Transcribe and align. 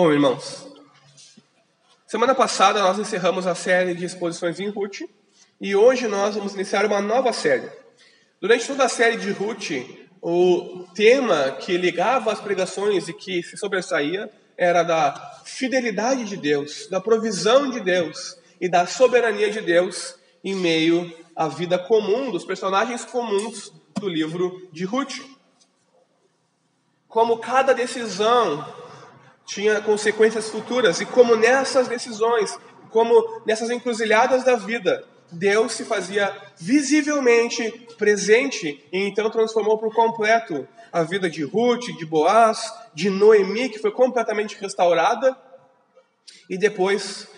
Bom, 0.00 0.12
irmãos, 0.12 0.64
semana 2.06 2.32
passada 2.32 2.80
nós 2.80 3.00
encerramos 3.00 3.48
a 3.48 3.54
série 3.56 3.96
de 3.96 4.04
exposições 4.04 4.60
em 4.60 4.68
Ruth 4.68 5.00
e 5.60 5.74
hoje 5.74 6.06
nós 6.06 6.36
vamos 6.36 6.54
iniciar 6.54 6.86
uma 6.86 7.00
nova 7.00 7.32
série. 7.32 7.68
Durante 8.40 8.64
toda 8.64 8.84
a 8.84 8.88
série 8.88 9.16
de 9.16 9.32
Ruth, 9.32 9.72
o 10.22 10.86
tema 10.94 11.50
que 11.58 11.76
ligava 11.76 12.30
as 12.30 12.40
pregações 12.40 13.08
e 13.08 13.12
que 13.12 13.42
se 13.42 13.56
sobressaía 13.56 14.30
era 14.56 14.84
da 14.84 15.40
fidelidade 15.44 16.26
de 16.26 16.36
Deus, 16.36 16.86
da 16.88 17.00
provisão 17.00 17.68
de 17.68 17.80
Deus 17.80 18.38
e 18.60 18.68
da 18.68 18.86
soberania 18.86 19.50
de 19.50 19.60
Deus 19.60 20.14
em 20.44 20.54
meio 20.54 21.12
à 21.34 21.48
vida 21.48 21.76
comum 21.76 22.30
dos 22.30 22.44
personagens 22.44 23.04
comuns 23.04 23.72
do 23.98 24.08
livro 24.08 24.68
de 24.70 24.84
Ruth. 24.84 25.16
Como 27.08 27.38
cada 27.38 27.72
decisão 27.74 28.64
tinha 29.48 29.80
consequências 29.80 30.48
futuras. 30.50 31.00
E 31.00 31.06
como 31.06 31.34
nessas 31.34 31.88
decisões, 31.88 32.56
como 32.90 33.42
nessas 33.44 33.70
encruzilhadas 33.70 34.44
da 34.44 34.54
vida, 34.54 35.04
Deus 35.32 35.72
se 35.72 35.84
fazia 35.84 36.34
visivelmente 36.58 37.70
presente 37.98 38.84
e 38.92 38.98
então 39.08 39.28
transformou 39.30 39.78
por 39.78 39.92
completo 39.94 40.68
a 40.92 41.02
vida 41.02 41.28
de 41.28 41.42
Ruth, 41.42 41.86
de 41.98 42.06
Boaz, 42.06 42.72
de 42.94 43.10
Noemi, 43.10 43.68
que 43.68 43.78
foi 43.78 43.90
completamente 43.90 44.56
restaurada, 44.58 45.36
e 46.48 46.56
depois, 46.56 47.28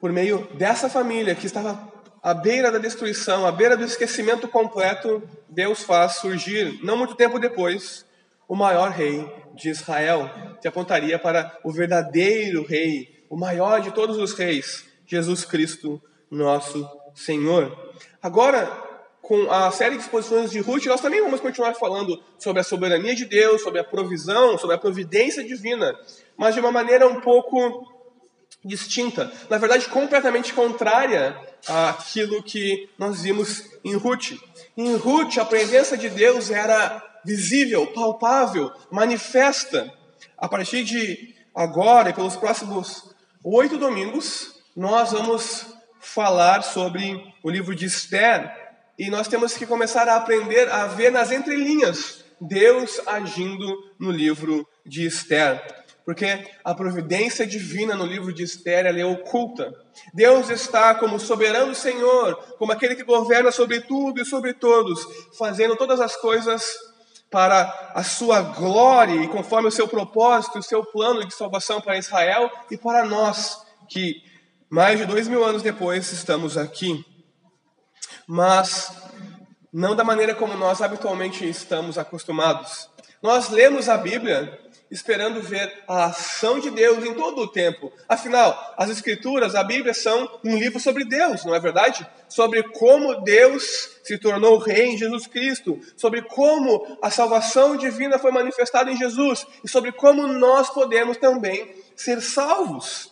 por 0.00 0.12
meio 0.12 0.48
dessa 0.54 0.88
família 0.88 1.34
que 1.34 1.46
estava 1.46 1.92
à 2.22 2.34
beira 2.34 2.72
da 2.72 2.78
destruição, 2.78 3.46
à 3.46 3.52
beira 3.52 3.76
do 3.76 3.84
esquecimento 3.84 4.48
completo, 4.48 5.22
Deus 5.48 5.82
faz 5.82 6.16
surgir, 6.16 6.80
não 6.82 6.96
muito 6.96 7.14
tempo 7.14 7.38
depois, 7.38 8.04
o 8.48 8.56
maior 8.56 8.90
rei 8.90 9.28
de 9.56 9.70
Israel, 9.70 10.30
que 10.60 10.68
apontaria 10.68 11.18
para 11.18 11.58
o 11.64 11.72
verdadeiro 11.72 12.64
rei, 12.64 13.24
o 13.28 13.36
maior 13.36 13.80
de 13.80 13.90
todos 13.90 14.18
os 14.18 14.32
reis, 14.34 14.84
Jesus 15.06 15.44
Cristo, 15.44 16.00
nosso 16.30 16.88
Senhor. 17.14 17.94
Agora, 18.22 18.66
com 19.22 19.50
a 19.50 19.70
série 19.72 19.96
de 19.96 20.02
exposições 20.02 20.50
de 20.50 20.60
Ruth, 20.60 20.86
nós 20.86 21.00
também 21.00 21.20
vamos 21.20 21.40
continuar 21.40 21.74
falando 21.74 22.22
sobre 22.38 22.60
a 22.60 22.64
soberania 22.64 23.14
de 23.14 23.24
Deus, 23.24 23.62
sobre 23.62 23.80
a 23.80 23.84
provisão, 23.84 24.56
sobre 24.56 24.76
a 24.76 24.78
providência 24.78 25.42
divina, 25.42 25.98
mas 26.36 26.54
de 26.54 26.60
uma 26.60 26.70
maneira 26.70 27.08
um 27.08 27.20
pouco 27.20 27.92
distinta, 28.64 29.32
na 29.48 29.58
verdade 29.58 29.88
completamente 29.88 30.52
contrária 30.52 31.36
àquilo 31.68 32.42
que 32.42 32.88
nós 32.98 33.22
vimos 33.22 33.64
em 33.84 33.94
Ruth. 33.94 34.32
Em 34.76 34.94
Ruth, 34.96 35.38
a 35.38 35.44
presença 35.44 35.96
de 35.96 36.08
Deus 36.08 36.50
era 36.50 37.02
visível, 37.26 37.86
palpável, 37.88 38.72
manifesta. 38.90 39.92
A 40.38 40.48
partir 40.48 40.84
de 40.84 41.34
agora 41.54 42.10
e 42.10 42.12
pelos 42.12 42.36
próximos 42.36 43.14
oito 43.42 43.76
domingos, 43.76 44.54
nós 44.74 45.12
vamos 45.12 45.66
falar 46.00 46.62
sobre 46.62 47.20
o 47.42 47.50
livro 47.50 47.74
de 47.74 47.86
Esther 47.86 48.54
e 48.98 49.10
nós 49.10 49.28
temos 49.28 49.54
que 49.54 49.66
começar 49.66 50.08
a 50.08 50.16
aprender 50.16 50.70
a 50.70 50.86
ver 50.86 51.10
nas 51.10 51.30
entrelinhas 51.30 52.24
Deus 52.40 53.00
agindo 53.06 53.66
no 53.98 54.10
livro 54.10 54.66
de 54.84 55.06
Esther. 55.06 55.60
Porque 56.04 56.46
a 56.64 56.72
providência 56.72 57.44
divina 57.44 57.96
no 57.96 58.06
livro 58.06 58.32
de 58.32 58.44
Esther 58.44 58.86
é 58.86 59.04
oculta. 59.04 59.74
Deus 60.14 60.50
está 60.50 60.94
como 60.94 61.18
soberano 61.18 61.74
Senhor, 61.74 62.36
como 62.58 62.70
aquele 62.70 62.94
que 62.94 63.02
governa 63.02 63.50
sobre 63.50 63.80
tudo 63.80 64.20
e 64.20 64.24
sobre 64.24 64.54
todos, 64.54 65.04
fazendo 65.36 65.74
todas 65.74 66.00
as 66.00 66.14
coisas 66.14 66.62
para 67.30 67.92
a 67.94 68.02
sua 68.02 68.40
glória 68.40 69.14
e 69.14 69.28
conforme 69.28 69.68
o 69.68 69.72
seu 69.72 69.88
propósito, 69.88 70.58
o 70.58 70.62
seu 70.62 70.84
plano 70.84 71.26
de 71.26 71.34
salvação 71.34 71.80
para 71.80 71.98
Israel 71.98 72.50
e 72.70 72.76
para 72.76 73.04
nós, 73.04 73.60
que 73.88 74.22
mais 74.70 74.98
de 74.98 75.06
dois 75.06 75.28
mil 75.28 75.44
anos 75.44 75.62
depois 75.62 76.12
estamos 76.12 76.56
aqui. 76.56 77.04
Mas 78.26 78.92
não 79.72 79.94
da 79.94 80.04
maneira 80.04 80.34
como 80.34 80.54
nós 80.54 80.80
habitualmente 80.80 81.48
estamos 81.48 81.98
acostumados. 81.98 82.88
Nós 83.22 83.48
lemos 83.50 83.88
a 83.88 83.96
Bíblia 83.96 84.58
esperando 84.90 85.42
ver 85.42 85.82
a 85.88 86.06
ação 86.06 86.60
de 86.60 86.70
Deus 86.70 87.04
em 87.04 87.14
todo 87.14 87.42
o 87.42 87.48
tempo. 87.48 87.92
Afinal, 88.08 88.74
as 88.76 88.90
Escrituras, 88.90 89.54
a 89.54 89.64
Bíblia, 89.64 89.92
são 89.92 90.30
um 90.44 90.56
livro 90.56 90.78
sobre 90.78 91.04
Deus, 91.04 91.44
não 91.44 91.54
é 91.54 91.60
verdade? 91.60 92.06
Sobre 92.28 92.62
como 92.62 93.22
Deus 93.22 93.98
se 94.04 94.18
tornou 94.18 94.58
rei 94.58 94.90
em 94.90 94.98
Jesus 94.98 95.26
Cristo, 95.26 95.80
sobre 95.96 96.22
como 96.22 96.98
a 97.02 97.10
salvação 97.10 97.76
divina 97.76 98.18
foi 98.18 98.30
manifestada 98.30 98.90
em 98.90 98.96
Jesus 98.96 99.46
e 99.64 99.68
sobre 99.68 99.92
como 99.92 100.26
nós 100.26 100.70
podemos 100.70 101.16
também 101.16 101.74
ser 101.96 102.20
salvos. 102.20 103.10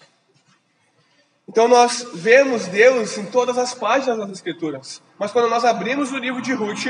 Então 1.49 1.69
nós 1.69 2.07
vemos 2.15 2.67
Deus 2.67 3.19
em 3.19 3.27
todas 3.27 3.59
as 3.59 3.75
páginas 3.75 4.19
das 4.19 4.31
Escrituras. 4.31 5.03
Mas 5.19 5.31
quando 5.31 5.51
nós 5.51 5.65
abrimos 5.65 6.11
o 6.11 6.17
livro 6.17 6.41
de 6.41 6.53
Ruth, 6.53 6.87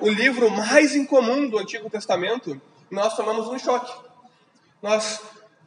o 0.00 0.08
livro 0.08 0.50
mais 0.50 0.94
incomum 0.94 1.48
do 1.48 1.58
Antigo 1.58 1.90
Testamento, 1.90 2.60
nós 2.90 3.16
tomamos 3.16 3.48
um 3.48 3.58
choque. 3.58 3.92
Nós 4.82 5.20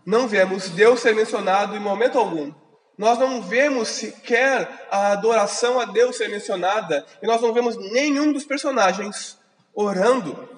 não 0.05 0.27
vemos 0.27 0.69
Deus 0.69 0.99
ser 0.99 1.15
mencionado 1.15 1.75
em 1.75 1.79
momento 1.79 2.17
algum. 2.17 2.51
Nós 2.97 3.17
não 3.17 3.41
vemos 3.41 3.87
sequer 3.87 4.87
a 4.91 5.11
adoração 5.11 5.79
a 5.79 5.85
Deus 5.85 6.17
ser 6.17 6.29
mencionada. 6.29 7.05
E 7.21 7.27
nós 7.27 7.41
não 7.41 7.53
vemos 7.53 7.77
nenhum 7.91 8.31
dos 8.31 8.45
personagens 8.45 9.37
orando. 9.73 10.49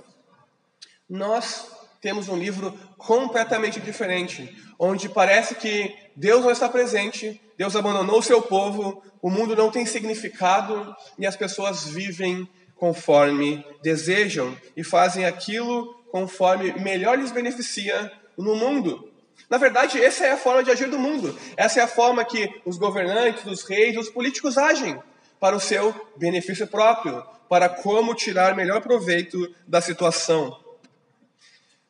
Nós 1.10 1.68
temos 2.02 2.28
um 2.28 2.38
livro 2.38 2.78
completamente 2.98 3.80
diferente, 3.80 4.56
onde 4.78 5.10
parece 5.10 5.56
que 5.56 5.96
Deus 6.16 6.44
não 6.44 6.52
está 6.52 6.70
presente, 6.70 7.42
Deus 7.58 7.76
abandonou 7.76 8.20
o 8.20 8.24
seu 8.24 8.42
povo, 8.42 9.02
o 9.22 9.30
mundo 9.30 9.56
não 9.56 9.72
tem 9.72 9.86
significado 9.86 10.96
e 11.18 11.26
as 11.26 11.36
pessoas 11.36 11.86
vivem 11.86 12.48
conforme 12.76 13.66
desejam 13.82 14.56
e 14.76 14.84
fazem 14.84 15.26
aquilo 15.26 15.96
conforme 16.16 16.72
melhor 16.80 17.20
lhes 17.20 17.34
beneficia 17.34 18.10
no 18.38 18.56
mundo. 18.56 19.12
Na 19.50 19.58
verdade, 19.58 20.02
essa 20.02 20.26
é 20.26 20.32
a 20.32 20.38
forma 20.38 20.64
de 20.64 20.72
agir 20.72 20.90
do 20.90 20.98
mundo. 20.98 21.38
Essa 21.58 21.82
é 21.82 21.84
a 21.84 21.90
forma 21.90 22.24
que 22.24 22.50
os 22.64 22.78
governantes, 22.78 23.46
os 23.46 23.64
reis, 23.64 23.98
os 23.98 24.10
políticos 24.10 24.58
agem 24.58 24.98
para 25.42 25.58
o 25.58 25.60
seu 25.60 25.94
benefício 26.16 26.68
próprio, 26.68 27.22
para 27.50 27.68
como 27.68 28.16
tirar 28.16 28.56
melhor 28.56 28.80
proveito 28.80 29.54
da 29.68 29.82
situação. 29.82 30.58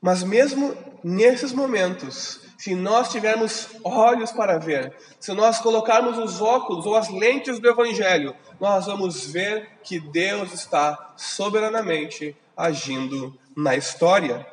Mas 0.01 0.23
mesmo 0.23 0.75
nesses 1.03 1.53
momentos, 1.53 2.41
se 2.57 2.73
nós 2.73 3.11
tivermos 3.11 3.67
olhos 3.83 4.31
para 4.31 4.57
ver, 4.57 4.91
se 5.19 5.31
nós 5.33 5.59
colocarmos 5.59 6.17
os 6.17 6.41
óculos 6.41 6.87
ou 6.87 6.95
as 6.95 7.09
lentes 7.09 7.59
do 7.59 7.69
Evangelho, 7.69 8.35
nós 8.59 8.87
vamos 8.87 9.23
ver 9.27 9.69
que 9.83 9.99
Deus 9.99 10.51
está 10.51 11.13
soberanamente 11.15 12.35
agindo 12.55 13.37
na 13.55 13.75
história. 13.75 14.45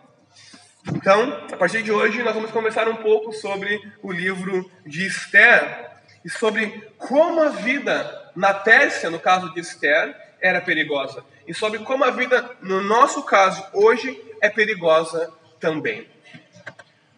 Então, 0.95 1.47
a 1.53 1.57
partir 1.57 1.83
de 1.83 1.93
hoje, 1.93 2.23
nós 2.23 2.35
vamos 2.35 2.51
conversar 2.51 2.89
um 2.89 2.97
pouco 2.97 3.33
sobre 3.33 3.81
o 4.03 4.11
livro 4.11 4.71
de 4.85 5.07
Esther 5.07 5.91
e 6.25 6.31
sobre 6.31 6.91
como 6.99 7.43
a 7.43 7.51
vida 7.51 8.31
na 8.35 8.53
Pérsia, 8.53 9.11
no 9.11 9.19
caso 9.19 9.53
de 9.55 9.61
Esther, 9.61 10.17
era 10.41 10.61
perigosa, 10.61 11.25
e 11.47 11.55
sobre 11.55 11.79
como 11.81 12.05
a 12.05 12.11
vida, 12.11 12.57
no 12.61 12.83
nosso 12.83 13.23
caso, 13.23 13.65
hoje, 13.73 14.21
é 14.41 14.49
perigosa 14.49 15.33
também. 15.61 16.09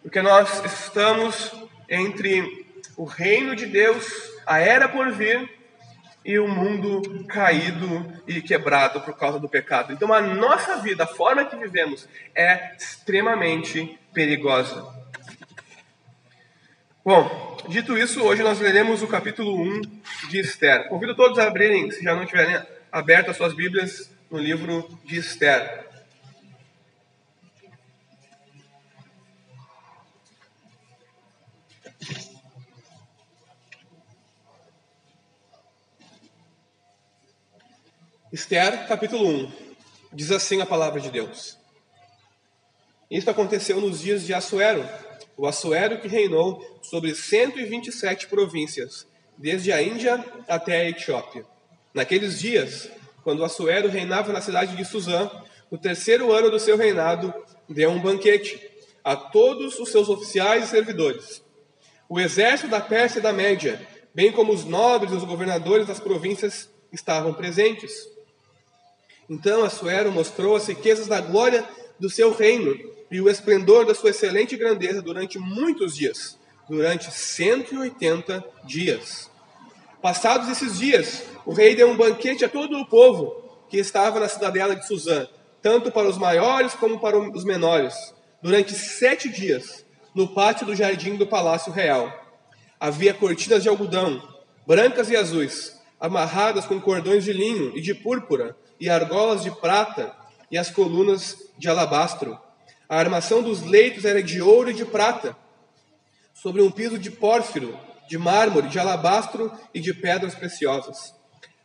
Porque 0.01 0.21
nós 0.21 0.63
estamos 0.63 1.51
entre 1.89 2.65
o 2.95 3.03
reino 3.03 3.55
de 3.55 3.65
Deus, 3.65 4.05
a 4.45 4.59
era 4.59 4.87
por 4.87 5.11
vir, 5.11 5.49
e 6.25 6.39
o 6.39 6.47
mundo 6.47 7.23
caído 7.27 8.11
e 8.27 8.41
quebrado 8.41 8.99
por 9.01 9.15
causa 9.15 9.39
do 9.39 9.47
pecado. 9.47 9.93
Então 9.93 10.11
a 10.11 10.19
nossa 10.19 10.77
vida, 10.77 11.03
a 11.03 11.07
forma 11.07 11.45
que 11.45 11.55
vivemos, 11.55 12.09
é 12.33 12.75
extremamente 12.75 13.99
perigosa. 14.11 14.83
Bom, 17.05 17.57
dito 17.69 17.95
isso, 17.95 18.23
hoje 18.23 18.41
nós 18.41 18.59
leremos 18.59 19.03
o 19.03 19.07
capítulo 19.07 19.61
1 19.61 19.81
de 20.29 20.39
Esther. 20.39 20.89
Convido 20.89 21.15
todos 21.15 21.37
a 21.37 21.45
abrirem, 21.45 21.91
se 21.91 22.03
já 22.03 22.15
não 22.15 22.25
tiverem 22.25 22.59
aberto 22.91 23.29
as 23.29 23.37
suas 23.37 23.53
Bíblias, 23.53 24.11
no 24.31 24.39
livro 24.39 24.89
de 25.05 25.19
Esther. 25.19 25.84
Esther, 38.35 38.85
capítulo 38.85 39.29
1. 39.29 39.51
Diz 40.11 40.29
assim 40.29 40.59
a 40.59 40.65
palavra 40.65 40.99
de 40.99 41.09
Deus. 41.09 41.57
Isto 43.09 43.29
aconteceu 43.29 43.79
nos 43.79 44.01
dias 44.01 44.25
de 44.25 44.33
Assuero, 44.33 44.85
o 45.37 45.47
Assuero 45.47 46.01
que 46.01 46.09
reinou 46.09 46.61
sobre 46.81 47.15
127 47.15 48.27
províncias, 48.27 49.07
desde 49.37 49.71
a 49.71 49.81
Índia 49.81 50.21
até 50.49 50.81
a 50.81 50.89
Etiópia. 50.89 51.45
Naqueles 51.93 52.37
dias, 52.37 52.89
quando 53.23 53.41
Assuero 53.41 53.87
reinava 53.87 54.33
na 54.33 54.41
cidade 54.41 54.75
de 54.75 54.83
Suzã, 54.83 55.31
no 55.71 55.77
terceiro 55.77 56.33
ano 56.33 56.51
do 56.51 56.59
seu 56.59 56.75
reinado, 56.75 57.33
deu 57.69 57.89
um 57.89 58.01
banquete. 58.01 58.61
a 59.01 59.15
todos 59.15 59.79
os 59.79 59.89
seus 59.89 60.09
oficiais 60.09 60.65
e 60.65 60.67
servidores. 60.67 61.41
O 62.09 62.19
exército 62.19 62.69
da 62.69 62.81
Pérsia 62.81 63.19
e 63.19 63.21
da 63.21 63.31
Média, 63.31 63.79
bem 64.13 64.29
como 64.29 64.51
os 64.51 64.65
nobres 64.65 65.13
e 65.13 65.15
os 65.15 65.23
governadores 65.23 65.87
das 65.87 66.01
províncias, 66.01 66.69
estavam 66.91 67.33
presentes. 67.33 68.13
Então 69.29 69.63
Assuero 69.63 70.11
mostrou 70.11 70.55
as 70.55 70.67
riquezas 70.67 71.07
da 71.07 71.19
glória 71.19 71.67
do 71.99 72.09
seu 72.09 72.31
reino 72.31 72.77
e 73.09 73.21
o 73.21 73.29
esplendor 73.29 73.85
da 73.85 73.95
sua 73.95 74.09
excelente 74.09 74.55
grandeza 74.57 75.01
durante 75.01 75.39
muitos 75.39 75.95
dias, 75.95 76.37
durante 76.69 77.11
180 77.11 78.43
dias. 78.63 79.29
Passados 80.01 80.49
esses 80.49 80.77
dias, 80.77 81.23
o 81.45 81.53
rei 81.53 81.75
deu 81.75 81.89
um 81.89 81.97
banquete 81.97 82.45
a 82.45 82.49
todo 82.49 82.77
o 82.77 82.85
povo 82.85 83.43
que 83.69 83.77
estava 83.77 84.19
na 84.19 84.29
cidadela 84.29 84.75
de 84.75 84.85
Suzã, 84.85 85.27
tanto 85.61 85.91
para 85.91 86.07
os 86.07 86.17
maiores 86.17 86.73
como 86.73 86.99
para 86.99 87.17
os 87.17 87.43
menores, 87.43 87.95
durante 88.41 88.73
sete 88.73 89.27
dias, 89.29 89.83
no 90.13 90.27
pátio 90.27 90.65
do 90.65 90.75
jardim 90.75 91.15
do 91.15 91.25
palácio 91.25 91.71
real. 91.71 92.11
Havia 92.79 93.13
cortinas 93.13 93.63
de 93.63 93.69
algodão, 93.69 94.21
brancas 94.67 95.09
e 95.09 95.15
azuis, 95.15 95.79
amarradas 95.99 96.65
com 96.65 96.79
cordões 96.79 97.23
de 97.23 97.33
linho 97.33 97.75
e 97.75 97.81
de 97.81 97.95
púrpura, 97.95 98.55
e 98.79 98.89
argolas 98.89 99.43
de 99.43 99.51
prata, 99.51 100.15
e 100.51 100.57
as 100.57 100.69
colunas 100.69 101.35
de 101.57 101.69
alabastro. 101.69 102.37
A 102.87 102.97
armação 102.97 103.41
dos 103.41 103.61
leitos 103.63 104.05
era 104.05 104.21
de 104.21 104.41
ouro 104.41 104.69
e 104.69 104.73
de 104.73 104.85
prata, 104.85 105.35
sobre 106.33 106.61
um 106.61 106.69
piso 106.69 106.99
de 106.99 107.09
pórfiro, 107.09 107.77
de 108.07 108.17
mármore, 108.17 108.67
de 108.67 108.77
alabastro 108.77 109.51
e 109.73 109.79
de 109.79 109.93
pedras 109.93 110.35
preciosas. 110.35 111.13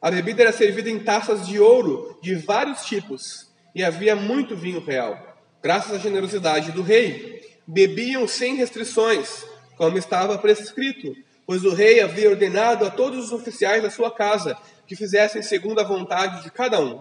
A 0.00 0.10
bebida 0.10 0.42
era 0.42 0.52
servida 0.52 0.88
em 0.88 0.98
taças 0.98 1.46
de 1.46 1.60
ouro 1.60 2.18
de 2.22 2.34
vários 2.34 2.84
tipos, 2.84 3.50
e 3.74 3.84
havia 3.84 4.16
muito 4.16 4.56
vinho 4.56 4.82
real, 4.82 5.36
graças 5.62 5.92
à 5.92 5.98
generosidade 5.98 6.72
do 6.72 6.82
rei. 6.82 7.40
Bebiam 7.66 8.26
sem 8.26 8.56
restrições, 8.56 9.44
como 9.76 9.96
estava 9.96 10.38
prescrito, 10.38 11.14
pois 11.46 11.64
o 11.64 11.74
rei 11.74 12.00
havia 12.00 12.30
ordenado 12.30 12.84
a 12.84 12.90
todos 12.90 13.26
os 13.26 13.32
oficiais 13.32 13.82
da 13.82 13.90
sua 13.90 14.10
casa 14.10 14.56
que 14.90 14.96
fizessem 14.96 15.40
segundo 15.40 15.78
a 15.78 15.84
vontade 15.84 16.42
de 16.42 16.50
cada 16.50 16.80
um. 16.80 17.00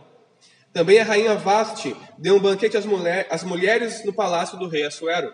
Também 0.72 1.00
a 1.00 1.04
rainha 1.04 1.34
Vaste 1.34 1.96
deu 2.20 2.36
um 2.36 2.40
banquete 2.40 2.78
às, 2.78 2.86
mulher, 2.86 3.26
às 3.32 3.44
mulheres 3.44 4.06
no 4.06 4.14
palácio 4.14 4.60
do 4.60 4.68
rei 4.68 4.86
Assuero. 4.86 5.34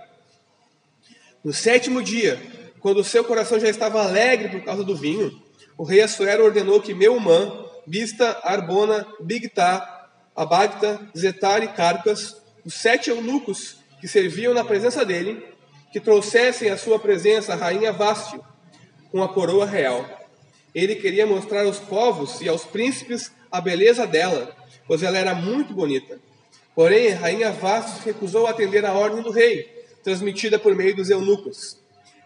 No 1.43 1.51
sétimo 1.51 2.01
dia, 2.01 2.41
quando 2.79 2.99
o 2.99 3.03
seu 3.03 3.25
coração 3.25 3.59
já 3.59 3.67
estava 3.67 4.01
alegre 4.01 4.47
por 4.47 4.63
causa 4.63 4.85
do 4.85 4.95
vinho, 4.95 5.37
o 5.77 5.83
rei 5.83 5.99
Assuero 5.99 6.45
ordenou 6.45 6.79
que 6.79 6.93
Meumã, 6.93 7.65
Bista, 7.85 8.39
Arbona, 8.41 9.05
Bigtá, 9.19 10.07
Abagta, 10.33 11.09
Zetar 11.13 11.61
e 11.61 11.67
Carcas, 11.67 12.37
os 12.63 12.73
sete 12.73 13.09
eunucos 13.09 13.79
que 13.99 14.07
serviam 14.07 14.53
na 14.53 14.63
presença 14.63 15.03
dele, 15.03 15.45
que 15.91 15.99
trouxessem 15.99 16.69
à 16.69 16.77
sua 16.77 16.99
presença 16.99 17.51
a 17.51 17.57
rainha 17.57 17.91
Vaste 17.91 18.39
com 19.11 19.21
a 19.21 19.27
coroa 19.27 19.65
real. 19.65 20.24
Ele 20.75 20.95
queria 20.95 21.25
mostrar 21.25 21.65
aos 21.65 21.79
povos 21.79 22.41
e 22.41 22.49
aos 22.49 22.65
príncipes 22.65 23.31
a 23.49 23.59
beleza 23.59 24.05
dela 24.05 24.55
pois 24.87 25.03
ela 25.03 25.17
era 25.17 25.33
muito 25.33 25.73
bonita. 25.73 26.19
Porém, 26.73 27.13
a 27.13 27.17
rainha 27.17 27.51
Vastos 27.51 28.03
recusou 28.03 28.47
atender 28.47 28.85
a 28.85 28.93
ordem 28.93 29.23
do 29.23 29.31
rei, 29.31 29.63
transmitida 30.03 30.59
por 30.59 30.75
meio 30.75 30.95
dos 30.95 31.09
eunucos. 31.09 31.79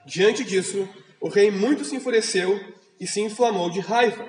Diante 0.06 0.44
disso, 0.44 0.88
o 1.22 1.30
rei 1.30 1.51
muito 1.51 1.86
se 1.86 1.96
enfureceu 1.96 2.60
e 3.00 3.07
se 3.07 3.22
inflamou 3.22 3.69
de 3.69 3.80
raiva. 3.80 4.28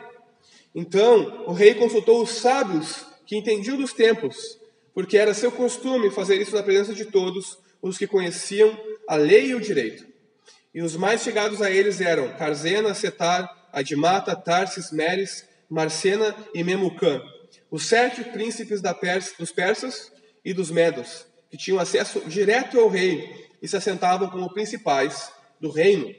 Então, 0.75 1.45
o 1.47 1.53
rei 1.53 1.75
consultou 1.75 2.23
os 2.23 2.31
sábios 2.31 3.07
que 3.27 3.37
entendiam 3.37 3.77
dos 3.77 3.93
tempos, 3.93 4.59
porque 4.95 5.17
era 5.17 5.35
seu 5.35 5.51
costume 5.51 6.11
fazer 6.11 6.41
isso 6.41 6.55
na 6.55 6.63
presença 6.63 6.95
de 6.95 7.07
todos 7.07 7.59
os 7.81 7.97
que 7.97 8.07
conheciam 8.07 8.79
a 9.09 9.17
lei 9.17 9.47
e 9.47 9.55
o 9.55 9.61
direito. 9.61 10.07
E 10.73 10.83
os 10.83 10.95
mais 10.95 11.23
chegados 11.23 11.63
a 11.63 11.71
eles 11.71 12.01
eram 12.01 12.37
Carzena, 12.37 12.95
Setar, 12.95 13.51
Adimata, 13.73 14.35
Tarsis, 14.37 14.91
Meres, 14.91 15.49
Marcena 15.69 16.35
e 16.55 16.65
Memucã, 16.65 17.23
os 17.71 17.87
sete 17.87 18.25
príncipes 18.25 18.81
Pers 19.01 19.35
dos 19.39 19.53
persas 19.53 20.13
e 20.45 20.53
dos 20.53 20.71
medos, 20.71 21.27
que 21.51 21.57
tinham 21.57 21.79
acesso 21.79 22.21
direto 22.29 22.79
ao 22.79 22.89
rei 22.89 23.49
e 23.63 23.69
se 23.69 23.77
assentavam 23.77 24.29
como 24.29 24.53
principais 24.53 25.31
do 25.61 25.71
reino. 25.71 26.13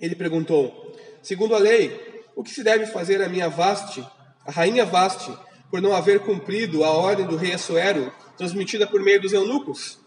Ele 0.00 0.14
perguntou: 0.14 0.96
Segundo 1.22 1.54
a 1.54 1.58
lei, 1.58 2.24
o 2.34 2.42
que 2.42 2.50
se 2.50 2.62
deve 2.62 2.86
fazer 2.86 3.20
a 3.20 3.28
minha 3.28 3.48
Vaste, 3.48 4.06
a 4.46 4.50
rainha 4.50 4.86
Vaste, 4.86 5.30
por 5.70 5.82
não 5.82 5.94
haver 5.94 6.20
cumprido 6.20 6.82
a 6.84 6.90
ordem 6.90 7.26
do 7.26 7.36
rei 7.36 7.52
Assuero, 7.52 8.12
transmitida 8.36 8.86
por 8.86 9.02
meio 9.02 9.20
dos 9.20 9.32
eunucos? 9.32 9.98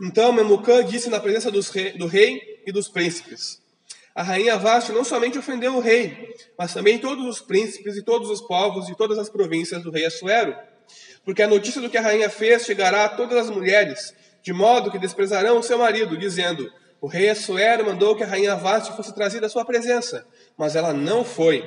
Então 0.00 0.32
Memucã 0.32 0.84
disse 0.84 1.10
na 1.10 1.20
presença 1.20 1.50
rei, 1.50 1.92
do 1.98 2.06
rei 2.06 2.62
e 2.66 2.72
dos 2.72 2.88
príncipes: 2.88 3.60
a 4.14 4.22
rainha 4.22 4.58
Vasti 4.58 4.92
não 4.92 5.04
somente 5.04 5.38
ofendeu 5.38 5.76
o 5.76 5.80
rei, 5.80 6.34
mas 6.58 6.74
também 6.74 6.98
todos 6.98 7.24
os 7.24 7.40
príncipes 7.40 7.96
e 7.96 8.02
todos 8.02 8.28
os 8.28 8.40
povos 8.40 8.86
de 8.86 8.96
todas 8.96 9.18
as 9.18 9.28
províncias 9.28 9.82
do 9.82 9.90
rei 9.90 10.04
Assuero. 10.04 10.56
Porque 11.24 11.42
a 11.42 11.48
notícia 11.48 11.80
do 11.80 11.88
que 11.88 11.96
a 11.96 12.02
rainha 12.02 12.28
fez 12.28 12.64
chegará 12.64 13.04
a 13.04 13.08
todas 13.08 13.38
as 13.38 13.50
mulheres, 13.50 14.12
de 14.42 14.52
modo 14.52 14.90
que 14.90 14.98
desprezarão 14.98 15.58
o 15.58 15.62
seu 15.62 15.78
marido, 15.78 16.18
dizendo: 16.18 16.68
O 17.00 17.06
rei 17.06 17.28
Assuero 17.28 17.86
mandou 17.86 18.16
que 18.16 18.24
a 18.24 18.26
rainha 18.26 18.56
Vasti 18.56 18.96
fosse 18.96 19.14
trazida 19.14 19.46
à 19.46 19.48
sua 19.48 19.64
presença, 19.64 20.26
mas 20.56 20.74
ela 20.74 20.92
não 20.92 21.24
foi. 21.24 21.62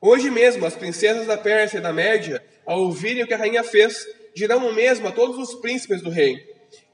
Hoje 0.00 0.30
mesmo, 0.30 0.64
as 0.64 0.76
princesas 0.76 1.26
da 1.26 1.36
Pérsia 1.36 1.78
e 1.78 1.82
da 1.82 1.92
Média, 1.92 2.42
ao 2.64 2.80
ouvirem 2.80 3.22
o 3.22 3.26
que 3.26 3.34
a 3.34 3.38
rainha 3.38 3.64
fez, 3.64 4.06
dirão 4.34 4.66
o 4.66 4.72
mesmo 4.72 5.08
a 5.08 5.12
todos 5.12 5.36
os 5.36 5.60
príncipes 5.60 6.00
do 6.00 6.10
rei. 6.10 6.36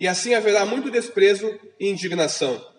E 0.01 0.09
assim 0.09 0.35
haverá 0.35 0.65
muito 0.65 0.91
desprezo 0.91 1.59
e 1.79 1.89
indignação. 1.89 2.72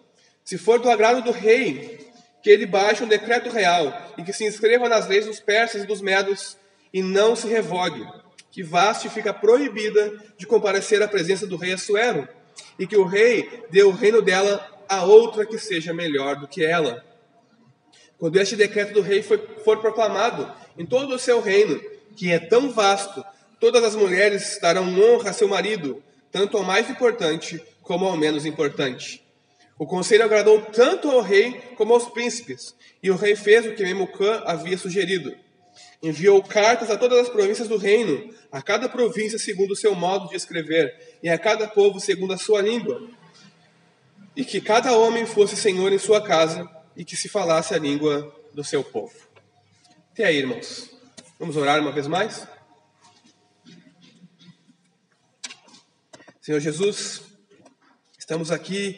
Se 0.44 0.57
for 0.57 0.80
do 0.80 0.90
agrado 0.90 1.24
do 1.24 1.31
rei, 1.31 2.12
que 2.42 2.50
ele 2.50 2.66
baixe 2.66 3.04
um 3.04 3.07
decreto 3.07 3.50
real 3.50 4.13
e 4.18 4.24
que 4.24 4.34
se 4.34 4.45
inscreva 4.45 4.90
nas 4.90 5.07
leis 5.07 5.25
dos 5.25 5.40
persas 5.40 5.84
e 5.84 5.88
dos 5.88 6.01
medos 6.01 6.57
e 6.94 7.01
não 7.01 7.36
se 7.36 7.48
revogue, 7.48 8.06
que 8.51 8.62
Vaste 8.62 9.10
fica 9.10 9.34
proibida 9.34 10.22
de 10.38 10.45
comparecer 10.45 11.01
à 11.01 11.07
presença 11.07 11.48
do 11.48 11.56
rei 11.56 11.74
Assuero 11.74 12.28
e 12.78 12.86
que 12.86 12.98
o 12.98 13.06
rei 13.06 13.63
dê 13.72 13.84
o 13.84 13.92
reino 13.92 14.22
dela 14.22 14.69
a 14.90 15.04
outra 15.06 15.45
que 15.45 15.57
seja 15.57 15.94
melhor 15.94 16.36
do 16.36 16.48
que 16.48 16.63
ela. 16.63 17.04
Quando 18.18 18.40
este 18.40 18.56
decreto 18.56 18.94
do 18.94 19.01
rei 19.01 19.24
for, 19.24 19.40
for 19.63 19.80
proclamado 19.80 20.51
em 20.78 20.86
todo 20.86 21.16
o 21.16 21.19
seu 21.19 21.42
reino, 21.42 21.81
que 22.16 22.31
é 22.31 22.40
tão 22.40 22.69
vasto, 22.69 23.24
todas 23.60 23.84
as 23.84 23.95
mulheres 23.95 24.60
darão 24.62 24.84
honra 25.00 25.30
a 25.30 25.34
seu 25.34 25.48
marido, 25.48 26.04
tanto 26.31 26.57
ao 26.57 26.63
mais 26.63 26.90
importante 26.90 27.63
como 27.81 28.06
ao 28.06 28.18
menos 28.18 28.45
importante. 28.45 29.22
O 29.77 29.87
conselho 29.87 30.23
agradou 30.23 30.61
tanto 30.61 31.09
ao 31.09 31.21
rei 31.21 31.53
como 31.75 31.94
aos 31.94 32.09
príncipes, 32.09 32.75
e 33.01 33.09
o 33.09 33.15
rei 33.15 33.35
fez 33.35 33.65
o 33.65 33.73
que 33.73 33.83
Memucã 33.83 34.44
havia 34.45 34.77
sugerido. 34.77 35.35
Enviou 36.01 36.44
cartas 36.44 36.92
a 36.92 36.97
todas 36.97 37.18
as 37.18 37.30
províncias 37.30 37.68
do 37.68 37.77
reino, 37.77 38.33
a 38.51 38.61
cada 38.61 38.87
província 38.87 39.39
segundo 39.39 39.71
o 39.71 39.75
seu 39.75 39.95
modo 39.95 40.30
de 40.30 40.35
escrever, 40.35 41.18
e 41.23 41.30
a 41.30 41.39
cada 41.39 41.68
povo 41.68 41.99
segundo 41.99 42.33
a 42.33 42.37
sua 42.37 42.61
língua. 42.61 43.09
E 44.35 44.45
que 44.45 44.61
cada 44.61 44.95
homem 44.95 45.25
fosse 45.25 45.56
senhor 45.56 45.92
em 45.92 45.97
sua 45.97 46.21
casa, 46.21 46.69
e 46.95 47.03
que 47.03 47.15
se 47.15 47.27
falasse 47.27 47.73
a 47.73 47.80
língua 47.80 48.33
do 48.53 48.63
seu 48.63 48.83
povo. 48.83 49.13
Até 50.11 50.25
aí, 50.25 50.37
irmãos. 50.37 50.92
Vamos 51.39 51.57
orar 51.57 51.80
uma 51.81 51.92
vez 51.92 52.07
mais? 52.07 52.47
Senhor 56.39 56.59
Jesus, 56.59 57.21
estamos 58.19 58.51
aqui 58.51 58.97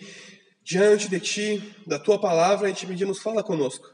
diante 0.66 1.08
de 1.08 1.20
Ti, 1.20 1.76
da 1.86 2.00
Tua 2.00 2.20
palavra, 2.20 2.68
e 2.70 2.74
te 2.74 2.88
pedimos, 2.88 3.22
fala 3.22 3.44
conosco. 3.44 3.88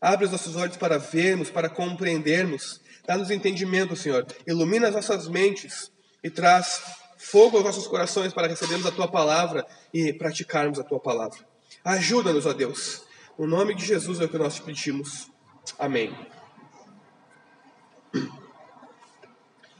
Abre 0.00 0.24
os 0.24 0.32
nossos 0.32 0.56
olhos 0.56 0.76
para 0.76 0.98
vermos, 0.98 1.50
para 1.50 1.68
compreendermos. 1.68 2.80
Dá-nos 3.06 3.30
entendimento, 3.30 3.94
Senhor. 3.94 4.26
Ilumina 4.46 4.88
as 4.88 4.94
nossas 4.94 5.28
mentes 5.28 5.92
e 6.22 6.30
traz 6.30 6.82
fogo 7.18 7.58
aos 7.58 7.66
nossos 7.66 7.86
corações 7.86 8.32
para 8.32 8.48
recebermos 8.48 8.86
a 8.86 8.90
Tua 8.90 9.06
palavra 9.06 9.66
e 9.92 10.14
praticarmos 10.14 10.80
a 10.80 10.82
Tua 10.82 10.98
palavra. 10.98 11.38
Ajuda-nos, 11.84 12.46
ó 12.46 12.54
Deus. 12.54 13.02
No 13.38 13.46
nome 13.46 13.74
de 13.74 13.84
Jesus 13.84 14.18
é 14.20 14.24
o 14.24 14.28
que 14.28 14.38
nós 14.38 14.54
te 14.54 14.62
pedimos. 14.62 15.30
Amém. 15.78 16.16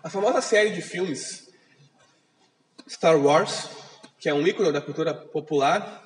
A 0.02 0.10
famosa 0.10 0.42
série 0.42 0.70
de 0.70 0.82
filmes 0.82 1.48
Star 2.86 3.16
Wars, 3.16 3.70
que 4.18 4.28
é 4.28 4.34
um 4.34 4.46
ícone 4.46 4.70
da 4.70 4.80
cultura 4.80 5.14
popular, 5.14 6.03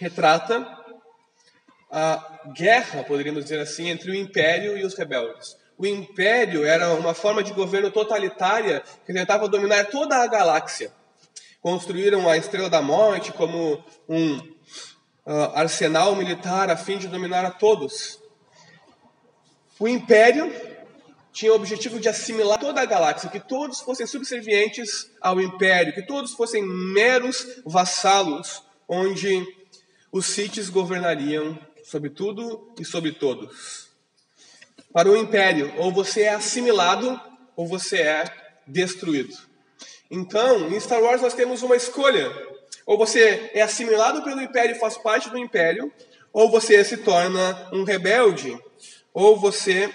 retrata 0.00 0.66
a 1.92 2.40
guerra, 2.56 3.04
poderíamos 3.04 3.44
dizer 3.44 3.60
assim, 3.60 3.90
entre 3.90 4.10
o 4.10 4.14
império 4.14 4.78
e 4.78 4.84
os 4.84 4.94
rebeldes. 4.94 5.56
O 5.76 5.86
império 5.86 6.64
era 6.64 6.94
uma 6.94 7.12
forma 7.12 7.42
de 7.42 7.52
governo 7.52 7.90
totalitária 7.90 8.82
que 9.04 9.12
tentava 9.12 9.48
dominar 9.48 9.84
toda 9.86 10.16
a 10.16 10.26
galáxia. 10.26 10.90
Construíram 11.60 12.28
a 12.28 12.36
Estrela 12.36 12.70
da 12.70 12.80
Morte 12.80 13.32
como 13.32 13.84
um 14.08 14.36
uh, 14.38 15.52
arsenal 15.54 16.16
militar 16.16 16.70
a 16.70 16.76
fim 16.76 16.96
de 16.96 17.06
dominar 17.06 17.44
a 17.44 17.50
todos. 17.50 18.18
O 19.78 19.86
império 19.86 20.50
tinha 21.32 21.52
o 21.52 21.56
objetivo 21.56 22.00
de 22.00 22.08
assimilar 22.08 22.58
toda 22.58 22.80
a 22.80 22.86
galáxia, 22.86 23.30
que 23.30 23.40
todos 23.40 23.80
fossem 23.80 24.06
subservientes 24.06 25.10
ao 25.20 25.40
império, 25.40 25.92
que 25.92 26.06
todos 26.06 26.32
fossem 26.32 26.62
meros 26.62 27.62
vassalos, 27.66 28.62
onde 28.88 29.59
os 30.12 30.26
Siths 30.26 30.68
governariam 30.68 31.58
sobre 31.84 32.10
tudo 32.10 32.72
e 32.78 32.84
sobre 32.84 33.12
todos. 33.12 33.88
Para 34.92 35.08
o 35.08 35.16
império, 35.16 35.72
ou 35.78 35.92
você 35.92 36.22
é 36.22 36.34
assimilado 36.34 37.20
ou 37.56 37.66
você 37.66 37.98
é 37.98 38.24
destruído. 38.66 39.36
Então, 40.10 40.68
em 40.68 40.80
Star 40.80 41.00
Wars 41.00 41.22
nós 41.22 41.34
temos 41.34 41.62
uma 41.62 41.76
escolha. 41.76 42.30
Ou 42.84 42.98
você 42.98 43.50
é 43.54 43.62
assimilado 43.62 44.22
pelo 44.24 44.40
império 44.40 44.74
e 44.74 44.78
faz 44.78 44.98
parte 44.98 45.30
do 45.30 45.38
império, 45.38 45.92
ou 46.32 46.50
você 46.50 46.82
se 46.84 46.96
torna 46.96 47.68
um 47.72 47.84
rebelde, 47.84 48.58
ou 49.14 49.38
você 49.38 49.92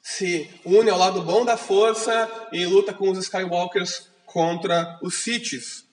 se 0.00 0.48
une 0.64 0.90
ao 0.90 0.98
lado 0.98 1.22
bom 1.22 1.44
da 1.44 1.56
força 1.56 2.48
e 2.50 2.64
luta 2.66 2.92
com 2.92 3.10
os 3.10 3.18
Skywalkers 3.18 4.10
contra 4.24 4.98
os 5.02 5.16
Siths 5.16 5.84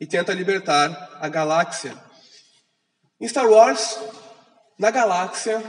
e 0.00 0.06
tenta 0.06 0.32
libertar 0.32 1.18
a 1.20 1.28
galáxia. 1.28 2.07
Em 3.20 3.26
Star 3.26 3.50
Wars, 3.50 3.98
na 4.78 4.92
galáxia, 4.92 5.60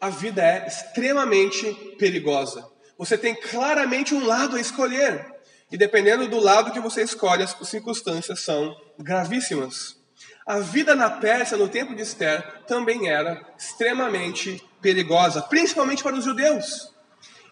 a 0.00 0.10
vida 0.10 0.42
é 0.42 0.66
extremamente 0.66 1.72
perigosa. 1.96 2.66
Você 2.98 3.16
tem 3.16 3.32
claramente 3.32 4.12
um 4.12 4.26
lado 4.26 4.56
a 4.56 4.60
escolher. 4.60 5.24
E 5.70 5.76
dependendo 5.76 6.26
do 6.26 6.40
lado 6.40 6.72
que 6.72 6.80
você 6.80 7.02
escolhe, 7.02 7.44
as 7.44 7.56
circunstâncias 7.68 8.40
são 8.40 8.76
gravíssimas. 8.98 9.96
A 10.44 10.58
vida 10.58 10.96
na 10.96 11.08
Pérsia, 11.08 11.56
no 11.56 11.68
tempo 11.68 11.94
de 11.94 12.02
Esther, 12.02 12.64
também 12.66 13.08
era 13.08 13.40
extremamente 13.56 14.60
perigosa, 14.82 15.42
principalmente 15.42 16.02
para 16.02 16.16
os 16.16 16.24
judeus. 16.24 16.92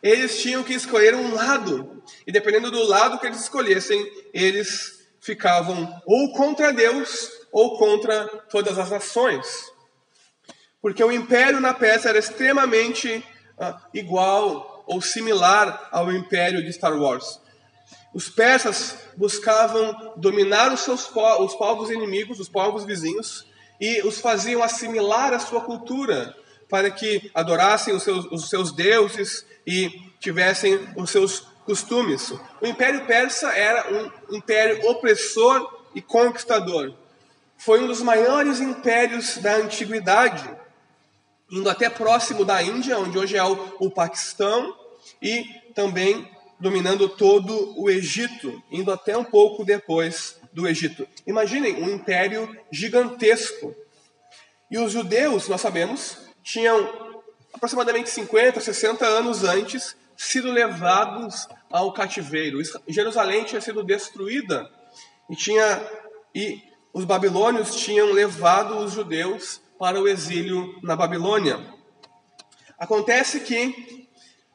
Eles 0.02 0.42
tinham 0.42 0.64
que 0.64 0.74
escolher 0.74 1.14
um 1.14 1.32
lado, 1.32 2.02
e 2.26 2.32
dependendo 2.32 2.72
do 2.72 2.82
lado 2.82 3.20
que 3.20 3.26
eles 3.26 3.40
escolhessem, 3.40 4.04
eles 4.32 5.06
ficavam 5.20 6.02
ou 6.04 6.32
contra 6.32 6.72
Deus 6.72 7.43
ou 7.54 7.78
contra 7.78 8.26
todas 8.50 8.76
as 8.80 8.90
nações. 8.90 9.46
Porque 10.82 11.04
o 11.04 11.12
império 11.12 11.60
na 11.60 11.72
Pérsia 11.72 12.08
era 12.08 12.18
extremamente 12.18 13.24
uh, 13.56 13.80
igual 13.94 14.82
ou 14.88 15.00
similar 15.00 15.88
ao 15.92 16.10
império 16.10 16.64
de 16.64 16.72
Star 16.72 16.98
Wars. 17.00 17.40
Os 18.12 18.28
persas 18.28 18.98
buscavam 19.16 20.14
dominar 20.16 20.72
os 20.72 20.80
seus 20.80 21.06
po 21.06 21.44
os 21.44 21.54
povos 21.54 21.90
inimigos, 21.90 22.40
os 22.40 22.48
povos 22.48 22.84
vizinhos, 22.84 23.46
e 23.80 24.02
os 24.02 24.18
faziam 24.18 24.60
assimilar 24.60 25.32
a 25.32 25.38
sua 25.38 25.60
cultura, 25.60 26.34
para 26.68 26.90
que 26.90 27.30
adorassem 27.32 27.94
os 27.94 28.02
seus, 28.02 28.24
os 28.32 28.48
seus 28.50 28.72
deuses 28.72 29.46
e 29.64 29.90
tivessem 30.18 30.88
os 30.96 31.08
seus 31.08 31.46
costumes. 31.64 32.32
O 32.60 32.66
Império 32.66 33.06
Persa 33.06 33.52
era 33.52 33.92
um 33.92 34.36
império 34.36 34.90
opressor 34.90 35.82
e 35.94 36.02
conquistador. 36.02 37.03
Foi 37.64 37.82
um 37.82 37.86
dos 37.86 38.02
maiores 38.02 38.60
impérios 38.60 39.38
da 39.38 39.56
antiguidade, 39.56 40.46
indo 41.50 41.70
até 41.70 41.88
próximo 41.88 42.44
da 42.44 42.62
Índia, 42.62 42.98
onde 42.98 43.16
hoje 43.16 43.38
é 43.38 43.42
o, 43.42 43.76
o 43.80 43.90
Paquistão, 43.90 44.76
e 45.22 45.46
também 45.74 46.30
dominando 46.60 47.08
todo 47.08 47.72
o 47.80 47.88
Egito, 47.88 48.62
indo 48.70 48.92
até 48.92 49.16
um 49.16 49.24
pouco 49.24 49.64
depois 49.64 50.38
do 50.52 50.68
Egito. 50.68 51.08
Imaginem 51.26 51.82
um 51.82 51.88
império 51.88 52.54
gigantesco. 52.70 53.74
E 54.70 54.76
os 54.76 54.92
judeus, 54.92 55.48
nós 55.48 55.62
sabemos, 55.62 56.18
tinham 56.42 57.22
aproximadamente 57.50 58.10
50, 58.10 58.60
60 58.60 59.06
anos 59.06 59.42
antes 59.42 59.96
sido 60.14 60.52
levados 60.52 61.48
ao 61.70 61.94
cativeiro. 61.94 62.58
Jerusalém 62.86 63.42
tinha 63.44 63.62
sido 63.62 63.82
destruída 63.82 64.70
e 65.30 65.34
tinha 65.34 65.82
e 66.34 66.73
os 66.94 67.04
babilônios 67.04 67.74
tinham 67.74 68.12
levado 68.12 68.78
os 68.78 68.92
judeus 68.92 69.60
para 69.76 70.00
o 70.00 70.06
exílio 70.06 70.78
na 70.80 70.94
Babilônia. 70.94 71.60
Acontece 72.78 73.40
que 73.40 74.08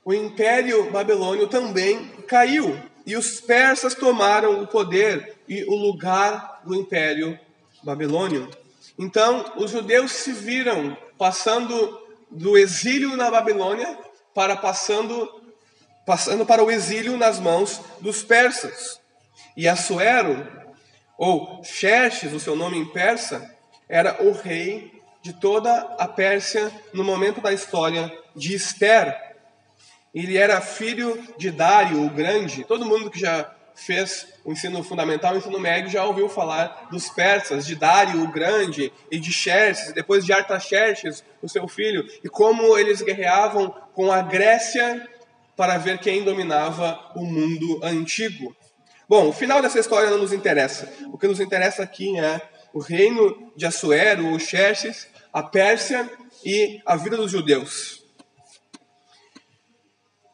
o 0.06 0.14
Império 0.14 0.90
Babilônio 0.90 1.48
também 1.48 2.08
caiu 2.26 2.82
e 3.06 3.18
os 3.18 3.42
persas 3.42 3.94
tomaram 3.94 4.64
o 4.64 4.68
poder 4.68 5.38
e 5.50 5.66
o 5.66 5.76
lugar 5.76 6.62
do 6.66 6.74
Império 6.74 7.38
Babilônio. 7.84 8.50
Então, 8.98 9.54
os 9.58 9.72
judeus 9.72 10.12
se 10.12 10.32
viram 10.32 10.98
passando 11.18 12.00
do 12.32 12.58
exílio 12.58 13.18
na 13.18 13.30
Babilônia 13.30 13.98
para 14.34 14.56
passando 14.56 15.36
passando 16.06 16.46
para 16.46 16.64
o 16.64 16.72
exílio 16.72 17.18
nas 17.18 17.40
mãos 17.40 17.82
dos 18.00 18.24
persas. 18.24 19.00
E 19.56 19.68
Assuero, 19.68 20.48
ou 21.20 21.62
Xerxes, 21.66 22.32
o 22.32 22.40
seu 22.40 22.56
nome 22.56 22.78
em 22.78 22.86
persa, 22.86 23.54
era 23.90 24.24
o 24.24 24.32
rei 24.32 24.90
de 25.22 25.34
toda 25.34 25.74
a 26.00 26.08
Pérsia 26.08 26.72
no 26.94 27.04
momento 27.04 27.42
da 27.42 27.52
história 27.52 28.10
de 28.34 28.56
Esther. 28.56 29.14
Ele 30.16 30.38
era 30.38 30.62
filho 30.62 31.22
de 31.38 31.52
Dário 31.52 32.06
o 32.06 32.10
Grande. 32.10 32.64
Todo 32.64 32.86
mundo 32.86 33.12
que 33.12 33.20
já 33.20 33.54
fez 33.76 34.28
o 34.46 34.54
ensino 34.54 34.82
fundamental, 34.82 35.34
o 35.34 35.38
ensino 35.38 35.60
médio, 35.60 35.92
já 35.92 36.06
ouviu 36.06 36.30
falar 36.30 36.88
dos 36.90 37.10
persas, 37.10 37.66
de 37.66 37.76
Dário 37.76 38.24
o 38.24 38.32
Grande 38.32 38.90
e 39.12 39.20
de 39.20 39.34
Xerxes, 39.34 39.92
depois 39.92 40.26
de 40.26 40.32
Artaxerxes, 40.32 41.22
o 41.42 41.50
seu 41.50 41.68
filho, 41.68 42.08
e 42.24 42.30
como 42.30 42.78
eles 42.78 43.02
guerreavam 43.02 43.76
com 43.94 44.10
a 44.10 44.22
Grécia 44.22 45.06
para 45.58 45.78
ver 45.78 46.00
quem 46.00 46.24
dominava 46.24 46.98
o 47.14 47.26
mundo 47.26 47.82
antigo. 47.84 48.56
Bom, 49.10 49.30
o 49.30 49.34
final 49.34 49.60
dessa 49.60 49.80
história 49.80 50.12
não 50.12 50.20
nos 50.20 50.32
interessa. 50.32 50.88
O 51.12 51.18
que 51.18 51.26
nos 51.26 51.40
interessa 51.40 51.82
aqui 51.82 52.16
é 52.20 52.40
o 52.72 52.78
reino 52.78 53.52
de 53.56 53.66
Assuero, 53.66 54.32
o 54.32 54.40
Xerxes, 54.40 55.08
a 55.34 55.42
Pérsia 55.42 56.08
e 56.46 56.80
a 56.86 56.96
vida 56.96 57.18
dos 57.18 57.32
judeus. 57.32 58.04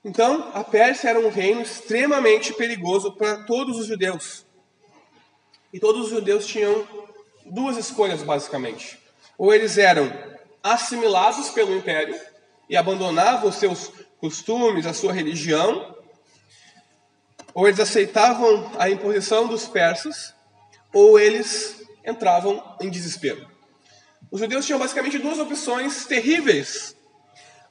Então, 0.04 0.52
a 0.54 0.62
Pérsia 0.62 1.10
era 1.10 1.20
um 1.22 1.30
reino 1.30 1.62
extremamente 1.62 2.54
perigoso 2.54 3.14
para 3.14 3.46
todos 3.46 3.80
os 3.80 3.88
judeus. 3.88 4.46
E 5.72 5.80
todos 5.80 6.08
os 6.08 6.10
judeus 6.10 6.46
tinham 6.46 6.86
duas 7.46 7.78
escolhas, 7.78 8.24
basicamente. 8.24 9.00
Ou 9.38 9.54
eles 9.54 9.78
eram 9.78 10.12
assimilados 10.62 11.50
pelo 11.50 11.74
império 11.74 12.20
e 12.70 12.76
abandonavam 12.76 13.48
os 13.48 13.56
seus 13.56 13.90
costumes, 14.20 14.86
a 14.86 14.94
sua 14.94 15.14
religião, 15.14 15.95
ou 17.56 17.66
eles 17.66 17.80
aceitavam 17.80 18.70
a 18.78 18.90
imposição 18.90 19.48
dos 19.48 19.66
persas, 19.66 20.36
ou 20.94 21.18
eles 21.18 21.82
entravam 22.06 22.62
em 22.82 22.90
desespero. 22.90 23.48
Os 24.30 24.42
judeus 24.42 24.66
tinham 24.66 24.78
basicamente 24.78 25.18
duas 25.18 25.40
opções 25.40 26.06
terríveis, 26.06 26.98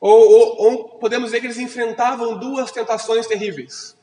ou, 0.01 0.11
ou, 0.11 0.63
ou 0.63 0.89
podemos 0.99 1.27
dizer 1.27 1.41
que 1.41 1.47
eles 1.47 1.59
enfrentavam 1.59 2.39
duas 2.39 2.71
tentações 2.71 3.27
terríveis. 3.27 3.95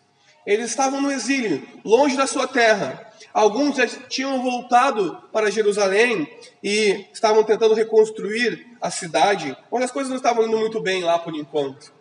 Eles 0.45 0.69
estavam 0.69 1.01
no 1.01 1.11
exílio, 1.11 1.67
longe 1.83 2.15
da 2.15 2.27
sua 2.27 2.47
terra. 2.47 3.07
Alguns 3.33 3.77
já 3.77 3.87
tinham 3.87 4.41
voltado 4.41 5.17
para 5.31 5.51
Jerusalém 5.51 6.27
e 6.63 7.07
estavam 7.13 7.43
tentando 7.43 7.73
reconstruir 7.73 8.67
a 8.79 8.91
cidade, 8.91 9.55
onde 9.71 9.85
as 9.85 9.91
coisas 9.91 10.09
não 10.09 10.17
estavam 10.17 10.45
indo 10.45 10.57
muito 10.57 10.79
bem 10.79 11.03
lá 11.03 11.17
por 11.17 11.35
enquanto. 11.35 11.93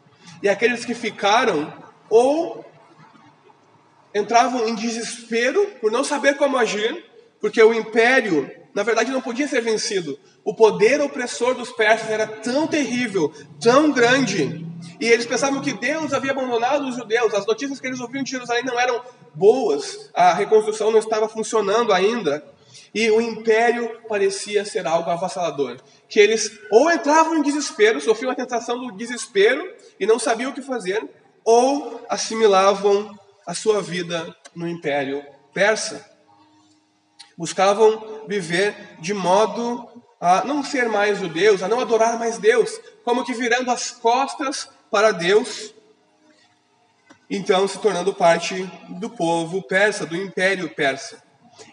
E 0.43 0.49
aqueles 0.49 0.85
que 0.85 0.95
ficaram, 0.95 1.73
ou 2.09 2.65
entravam 4.15 4.69
em 4.69 4.75
desespero 4.75 5.67
por 5.81 5.91
não 5.91 6.05
saber 6.05 6.37
como 6.37 6.57
agir, 6.57 7.05
porque 7.41 7.63
o 7.63 7.73
império, 7.73 8.51
na 8.75 8.83
verdade, 8.83 9.11
não 9.11 9.21
podia 9.21 9.49
ser 9.49 9.61
vencido. 9.61 10.19
O 10.45 10.55
poder 10.55 11.01
opressor 11.01 11.55
dos 11.55 11.71
persas 11.71 12.11
era 12.11 12.27
tão 12.27 12.67
terrível, 12.67 13.33
tão 13.61 13.91
grande, 13.93 14.67
e 15.01 15.07
eles 15.07 15.27
pensavam 15.27 15.61
que 15.61 15.73
Deus 15.73 16.13
havia 16.13 16.33
abandonado 16.33 16.89
os 16.89 16.97
judeus. 16.97 17.35
As 17.35 17.47
notícias 17.47 17.81
que 17.81 17.87
eles 17.87 18.01
ouviam 18.01 18.23
de 18.23 18.31
Jerusalém 18.31 18.65
não 18.65 18.79
eram 18.79 19.03
boas, 19.35 20.11
a 20.15 20.33
reconstrução 20.35 20.91
não 20.91 20.99
estava 20.99 21.29
funcionando 21.29 21.93
ainda. 21.93 22.45
E 22.95 23.09
o 23.11 23.21
império 23.21 24.01
parecia 24.09 24.65
ser 24.65 24.87
algo 24.87 25.11
avassalador. 25.11 25.77
Que 26.09 26.19
eles 26.19 26.59
ou 26.71 26.91
entravam 26.91 27.37
em 27.37 27.43
desespero, 27.43 28.01
sofriam 28.01 28.33
a 28.33 28.35
tentação 28.35 28.79
do 28.79 28.93
desespero 28.97 29.65
e 29.99 30.07
não 30.07 30.19
sabiam 30.19 30.51
o 30.51 30.55
que 30.55 30.63
fazer, 30.63 31.03
ou 31.45 32.01
assimilavam 32.09 33.17
a 33.51 33.55
sua 33.55 33.83
vida 33.83 34.33
no 34.55 34.69
império 34.69 35.27
persa. 35.53 36.09
Buscavam 37.37 38.25
viver 38.29 38.77
de 39.01 39.13
modo 39.13 39.89
a 40.21 40.45
não 40.45 40.63
ser 40.63 40.89
mais 40.89 41.19
judeus, 41.19 41.61
a 41.61 41.67
não 41.67 41.81
adorar 41.81 42.17
mais 42.17 42.39
Deus, 42.39 42.81
como 43.03 43.25
que 43.25 43.35
virando 43.35 43.69
as 43.69 43.91
costas 43.91 44.69
para 44.89 45.11
Deus, 45.11 45.75
então 47.29 47.67
se 47.67 47.81
tornando 47.81 48.15
parte 48.15 48.71
do 48.89 49.11
povo 49.11 49.61
persa, 49.63 50.07
do 50.07 50.15
império 50.15 50.73
persa. 50.73 51.21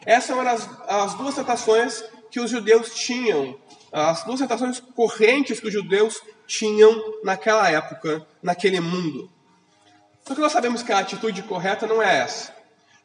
Essas 0.03 0.35
eram 0.35 0.49
as, 0.49 0.67
as 0.87 1.13
duas 1.13 1.35
tentações 1.35 2.03
que 2.31 2.39
os 2.39 2.49
judeus 2.49 2.95
tinham, 2.95 3.55
as 3.91 4.23
duas 4.23 4.39
tentações 4.39 4.79
correntes 4.79 5.59
que 5.59 5.67
os 5.67 5.73
judeus 5.73 6.19
tinham 6.47 7.21
naquela 7.23 7.69
época, 7.69 8.25
naquele 8.41 8.79
mundo. 8.79 9.36
Só 10.27 10.35
que 10.35 10.41
nós 10.41 10.51
sabemos 10.51 10.83
que 10.83 10.91
a 10.91 10.99
atitude 10.99 11.41
correta 11.43 11.87
não 11.87 12.03
é 12.03 12.17
essa. 12.17 12.53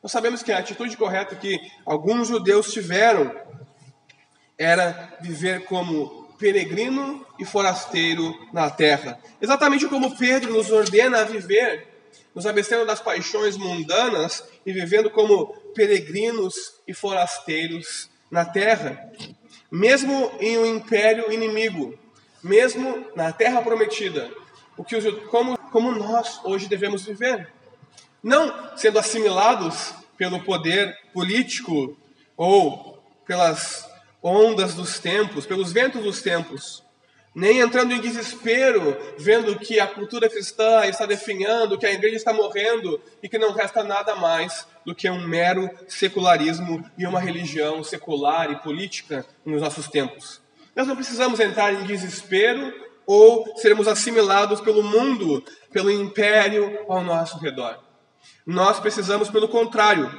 Nós 0.03 0.11
sabemos 0.11 0.43
que 0.43 0.51
a 0.51 0.59
atitude 0.59 0.97
correta 0.97 1.37
que 1.37 1.57
alguns 1.87 2.27
judeus 2.27 2.73
tiveram 2.73 3.33
era 4.59 5.17
viver 5.21 5.65
como 5.65 6.35
peregrino 6.37 7.25
e 7.39 7.45
forasteiro 7.45 8.35
na 8.53 8.69
terra. 8.69 9.21
Exatamente 9.41 9.87
como 9.87 10.17
Pedro 10.19 10.53
nos 10.53 10.73
ordena 10.73 11.21
a 11.21 11.25
viver, 11.25 11.87
nos 12.35 12.45
abstendo 12.45 12.85
das 12.85 13.01
paixões 13.01 13.57
mundanas 13.57 14.43
e 14.67 14.73
vivendo 14.73 15.09
como 15.09 15.55
peregrinos 15.77 16.75
e 16.89 16.93
forasteiros 16.93 18.11
na 18.29 18.45
terra. 18.45 19.13
Mesmo 19.71 20.33
em 20.41 20.59
um 20.59 20.67
império 20.67 21.33
inimigo, 21.33 21.97
mesmo 22.43 23.07
na 23.15 23.31
terra 23.31 23.63
prometida, 23.63 24.29
o 24.77 24.83
que 24.83 25.01
como, 25.27 25.57
como 25.73 25.91
nós 25.91 26.41
hoje 26.45 26.69
devemos 26.69 27.05
viver. 27.05 27.49
Não 28.23 28.77
sendo 28.77 28.99
assimilados 28.99 29.95
pelo 30.17 30.41
poder 30.45 30.97
político 31.13 31.97
ou 32.37 33.03
pelas 33.27 33.91
ondas 34.23 34.75
dos 34.75 35.01
tempos, 35.01 35.47
pelos 35.47 35.73
ventos 35.73 36.03
dos 36.03 36.23
tempos, 36.23 36.85
nem 37.35 37.61
entrando 37.61 37.93
em 37.95 38.01
desespero, 38.01 38.97
vendo 39.19 39.59
que 39.59 39.81
a 39.81 39.87
cultura 39.87 40.29
cristã 40.29 40.85
está 40.85 41.07
definhando, 41.07 41.79
que 41.79 41.87
a 41.87 41.93
igreja 41.93 42.17
está 42.17 42.33
morrendo 42.33 43.01
e 43.23 43.29
que 43.29 43.39
não 43.39 43.53
resta 43.53 43.83
nada 43.83 44.15
mais 44.15 44.67
do 44.85 44.95
que 44.95 45.09
um 45.09 45.27
mero 45.27 45.71
secularismo 45.89 46.85
e 46.99 47.07
uma 47.07 47.19
religião 47.19 47.83
secular 47.83 48.51
e 48.51 48.57
política 48.57 49.25
nos 49.45 49.63
nossos 49.63 49.89
tempos. 49.89 50.43
Nós 50.77 50.87
não 50.87 50.95
precisamos 50.95 51.41
entrar 51.41 51.73
em 51.73 51.85
desespero 51.85 52.92
ou 53.07 53.57
sermos 53.57 53.89
assimilados 53.89 54.61
pelo 54.61 54.83
mundo, 54.83 55.43
pelo 55.73 55.91
império 55.91 56.79
ao 56.89 57.03
nosso 57.03 57.39
redor. 57.39 57.79
Nós 58.47 58.81
precisamos, 58.81 59.31
pelo 59.31 59.49
contrário, 59.49 60.11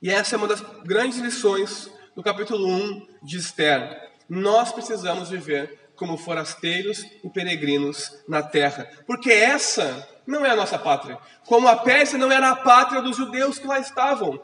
e 0.00 0.10
essa 0.10 0.36
é 0.36 0.38
uma 0.38 0.48
das 0.48 0.60
grandes 0.84 1.18
lições 1.18 1.90
do 2.14 2.22
capítulo 2.22 2.66
1 2.68 3.06
de 3.22 3.38
Esther. 3.38 4.10
Nós 4.28 4.72
precisamos 4.72 5.30
viver 5.30 5.90
como 5.96 6.16
forasteiros 6.16 7.04
e 7.24 7.28
peregrinos 7.30 8.12
na 8.28 8.42
terra, 8.42 8.88
porque 9.06 9.30
essa 9.30 10.06
não 10.26 10.44
é 10.44 10.50
a 10.50 10.56
nossa 10.56 10.78
pátria. 10.78 11.18
Como 11.46 11.68
a 11.68 11.76
Pérsia 11.76 12.18
não 12.18 12.30
era 12.30 12.50
a 12.50 12.56
pátria 12.56 13.00
dos 13.00 13.16
judeus 13.16 13.58
que 13.58 13.66
lá 13.66 13.78
estavam. 13.78 14.40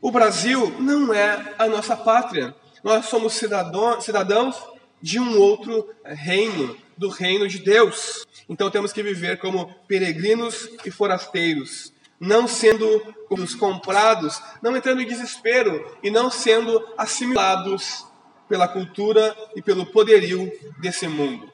O 0.00 0.10
Brasil 0.10 0.74
não 0.80 1.14
é 1.14 1.54
a 1.58 1.66
nossa 1.66 1.96
pátria. 1.96 2.54
Nós 2.82 3.06
somos 3.06 3.34
cidadãos 3.34 4.71
de 5.02 5.18
um 5.18 5.38
outro 5.38 5.92
reino, 6.04 6.76
do 6.96 7.08
reino 7.08 7.48
de 7.48 7.58
Deus. 7.58 8.24
Então 8.48 8.70
temos 8.70 8.92
que 8.92 9.02
viver 9.02 9.38
como 9.38 9.74
peregrinos 9.88 10.70
e 10.84 10.90
forasteiros, 10.90 11.92
não 12.20 12.46
sendo 12.46 13.14
comprados, 13.58 14.40
não 14.62 14.76
entrando 14.76 15.02
em 15.02 15.06
desespero 15.06 15.98
e 16.02 16.10
não 16.10 16.30
sendo 16.30 16.80
assimilados 16.96 18.06
pela 18.48 18.68
cultura 18.68 19.36
e 19.56 19.62
pelo 19.62 19.84
poderio 19.86 20.50
desse 20.78 21.08
mundo. 21.08 21.52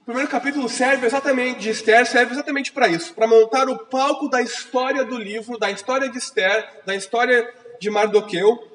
O 0.00 0.04
primeiro 0.04 0.30
capítulo 0.30 0.68
serve 0.68 1.06
exatamente 1.06 1.60
de 1.60 1.70
Esther, 1.70 2.06
serve 2.06 2.32
exatamente 2.32 2.72
para 2.72 2.88
isso, 2.88 3.14
para 3.14 3.28
montar 3.28 3.68
o 3.68 3.78
palco 3.78 4.28
da 4.28 4.40
história 4.40 5.04
do 5.04 5.18
livro, 5.18 5.58
da 5.58 5.70
história 5.70 6.08
de 6.08 6.18
Esther, 6.18 6.82
da 6.84 6.96
história 6.96 7.48
de 7.78 7.90
Mardoqueu 7.90 8.69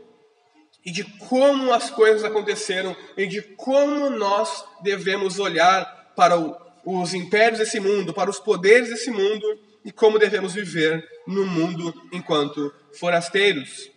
e 0.86 0.92
de 0.92 1.04
como 1.04 1.74
as 1.74 1.90
coisas 1.90 2.24
aconteceram 2.24 2.96
e 3.18 3.26
de 3.26 3.42
como 3.42 4.10
nós 4.10 4.64
devemos 4.82 5.40
olhar 5.40 6.14
para 6.16 6.40
o, 6.40 6.56
os 6.86 7.14
impérios 7.14 7.60
desse 7.60 7.80
mundo, 7.80 8.14
para 8.14 8.30
os 8.30 8.40
poderes 8.40 8.90
desse 8.90 9.10
mundo 9.10 9.46
e 9.84 9.92
como 9.92 10.20
devemos 10.20 10.54
viver 10.54 11.04
no 11.28 11.46
mundo 11.46 11.94
enquanto 12.12 12.72
forasteiros. 12.94 13.90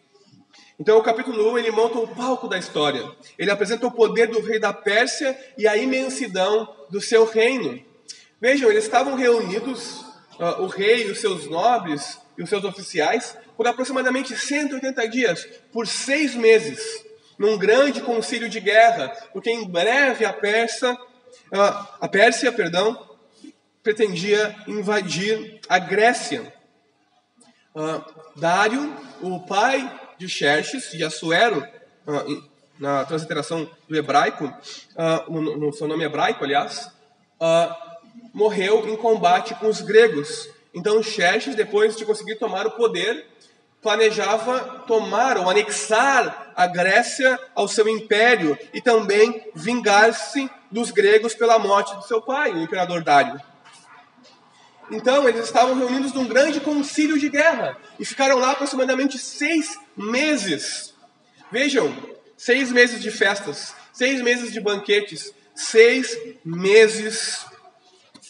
Então, 0.80 0.96
o 0.96 1.02
capítulo 1.02 1.52
1 1.52 1.58
ele 1.58 1.70
monta 1.72 1.98
o 1.98 2.06
palco 2.06 2.46
da 2.48 2.56
história. 2.56 3.04
Ele 3.36 3.50
apresenta 3.50 3.86
o 3.86 3.90
poder 3.90 4.28
do 4.28 4.40
rei 4.40 4.60
da 4.60 4.72
Pérsia 4.72 5.36
e 5.58 5.66
a 5.66 5.76
imensidão 5.76 6.72
do 6.88 7.00
seu 7.00 7.24
reino. 7.24 7.82
Vejam, 8.40 8.70
eles 8.70 8.84
estavam 8.84 9.16
reunidos, 9.16 10.02
uh, 10.38 10.62
o 10.62 10.66
rei 10.68 11.08
e 11.08 11.10
os 11.10 11.18
seus 11.18 11.46
nobres 11.46 12.18
e 12.38 12.42
os 12.42 12.48
seus 12.48 12.62
oficiais, 12.62 13.36
por 13.56 13.66
aproximadamente 13.66 14.36
180 14.36 15.08
dias, 15.08 15.44
por 15.72 15.88
seis 15.88 16.36
meses, 16.36 17.04
num 17.36 17.58
grande 17.58 18.00
concílio 18.00 18.48
de 18.48 18.60
guerra, 18.60 19.08
porque 19.32 19.50
em 19.50 19.66
breve 19.68 20.24
a 20.24 20.30
uh, 20.30 21.88
a 22.00 22.08
Pérsia, 22.08 22.52
perdão, 22.52 23.08
pretendia 23.82 24.54
invadir 24.68 25.60
a 25.68 25.80
Grécia. 25.80 26.52
Uh, 27.74 28.04
Dário, 28.36 28.96
o 29.20 29.40
pai 29.40 30.00
de 30.16 30.28
Xerxes, 30.28 30.92
de 30.92 31.02
Assuero, 31.02 31.66
uh, 32.06 32.48
na 32.78 33.04
transliteração 33.04 33.68
do 33.88 33.96
hebraico, 33.96 34.52
no, 35.28 35.72
seu 35.72 35.88
nome 35.88 36.04
hebraico, 36.04 36.44
aliás, 36.44 36.88
morreu 38.32 38.88
em 38.88 38.96
combate 38.96 39.52
com 39.56 39.66
os 39.66 39.80
gregos. 39.80 40.48
Então 40.74 41.02
Xerxes, 41.02 41.54
depois 41.54 41.96
de 41.96 42.04
conseguir 42.04 42.36
tomar 42.36 42.66
o 42.66 42.72
poder, 42.72 43.26
planejava 43.80 44.84
tomar 44.86 45.38
ou 45.38 45.48
anexar 45.48 46.52
a 46.54 46.66
Grécia 46.66 47.38
ao 47.54 47.68
seu 47.68 47.88
império 47.88 48.58
e 48.74 48.80
também 48.80 49.50
vingar-se 49.54 50.50
dos 50.70 50.90
gregos 50.90 51.34
pela 51.34 51.58
morte 51.58 51.96
de 51.96 52.06
seu 52.06 52.20
pai, 52.20 52.52
o 52.52 52.62
imperador 52.62 53.02
Dário. 53.02 53.40
Então, 54.90 55.28
eles 55.28 55.44
estavam 55.44 55.78
reunidos 55.78 56.12
num 56.12 56.26
grande 56.26 56.60
concílio 56.60 57.18
de 57.18 57.28
guerra 57.28 57.76
e 57.98 58.04
ficaram 58.04 58.38
lá 58.38 58.52
aproximadamente 58.52 59.18
seis 59.18 59.78
meses. 59.96 60.94
Vejam, 61.52 61.94
seis 62.36 62.72
meses 62.72 63.00
de 63.00 63.10
festas, 63.10 63.74
seis 63.92 64.22
meses 64.22 64.50
de 64.50 64.60
banquetes, 64.60 65.32
seis 65.54 66.18
meses 66.44 67.44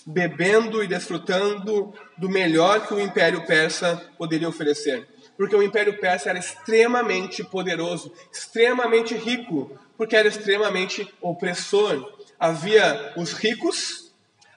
bebendo 0.05 0.83
e 0.83 0.88
desfrutando 0.88 1.94
do 2.18 2.28
melhor 2.28 2.87
que 2.87 2.94
o 2.94 3.00
Império 3.00 3.46
Persa 3.46 4.11
poderia 4.18 4.48
oferecer. 4.48 5.07
Porque 5.37 5.54
o 5.54 5.62
Império 5.62 5.98
Persa 5.98 6.31
era 6.31 6.38
extremamente 6.38 7.44
poderoso, 7.44 8.12
extremamente 8.33 9.14
rico, 9.14 9.78
porque 9.96 10.16
era 10.16 10.26
extremamente 10.28 11.09
opressor. 11.20 12.12
Havia 12.38 13.14
os 13.16 13.33
ricos 13.33 14.09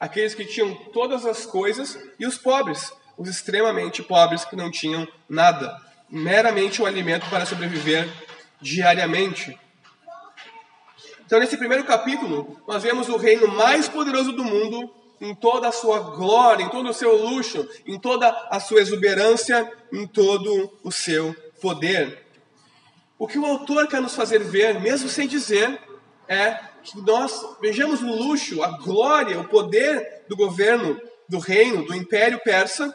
aqueles 0.02 0.34
que 0.34 0.44
tinham 0.44 0.74
todas 0.92 1.28
as 1.28 1.46
coisas, 1.46 1.96
e 2.20 2.26
os 2.26 2.36
pobres, 2.36 2.92
os 3.16 3.30
extremamente 3.30 4.02
pobres 4.02 4.44
que 4.44 4.56
não 4.56 4.72
tinham 4.72 5.08
nada, 5.30 5.80
meramente 6.10 6.82
o 6.82 6.88
alimento 6.88 7.30
para 7.30 7.46
sobreviver 7.46 8.10
diariamente. 8.60 9.56
Então, 11.24 11.40
nesse 11.40 11.56
primeiro 11.56 11.84
capítulo, 11.84 12.60
nós 12.68 12.82
vemos 12.82 13.10
o 13.10 13.16
reino 13.16 13.48
mais 13.48 13.88
poderoso 13.88 14.32
do 14.32 14.44
mundo 14.44 14.92
em 15.22 15.36
toda 15.36 15.68
a 15.68 15.72
sua 15.72 16.00
glória, 16.00 16.64
em 16.64 16.70
todo 16.70 16.90
o 16.90 16.94
seu 16.94 17.16
luxo, 17.16 17.70
em 17.86 18.00
toda 18.00 18.28
a 18.50 18.60
sua 18.60 18.82
exuberância, 18.82 19.72
em 19.94 20.08
todo 20.08 20.72
o 20.84 20.92
seu 20.92 21.36
poder. 21.62 22.26
O 23.20 23.28
que 23.28 23.38
o 23.38 23.46
autor 23.46 23.88
quer 23.88 24.02
nos 24.02 24.16
fazer 24.16 24.40
ver, 24.40 24.82
mesmo 24.82 25.08
sem 25.08 25.28
dizer, 25.28 25.80
é 26.28 26.60
que 26.84 27.00
nós 27.02 27.46
vejamos 27.62 28.02
o 28.02 28.08
luxo, 28.08 28.64
a 28.64 28.80
glória, 28.80 29.40
o 29.40 29.48
poder 29.48 30.24
do 30.28 30.36
governo, 30.36 31.00
do 31.30 31.38
reino, 31.38 31.86
do 31.86 31.96
império 31.96 32.40
persa 32.44 32.94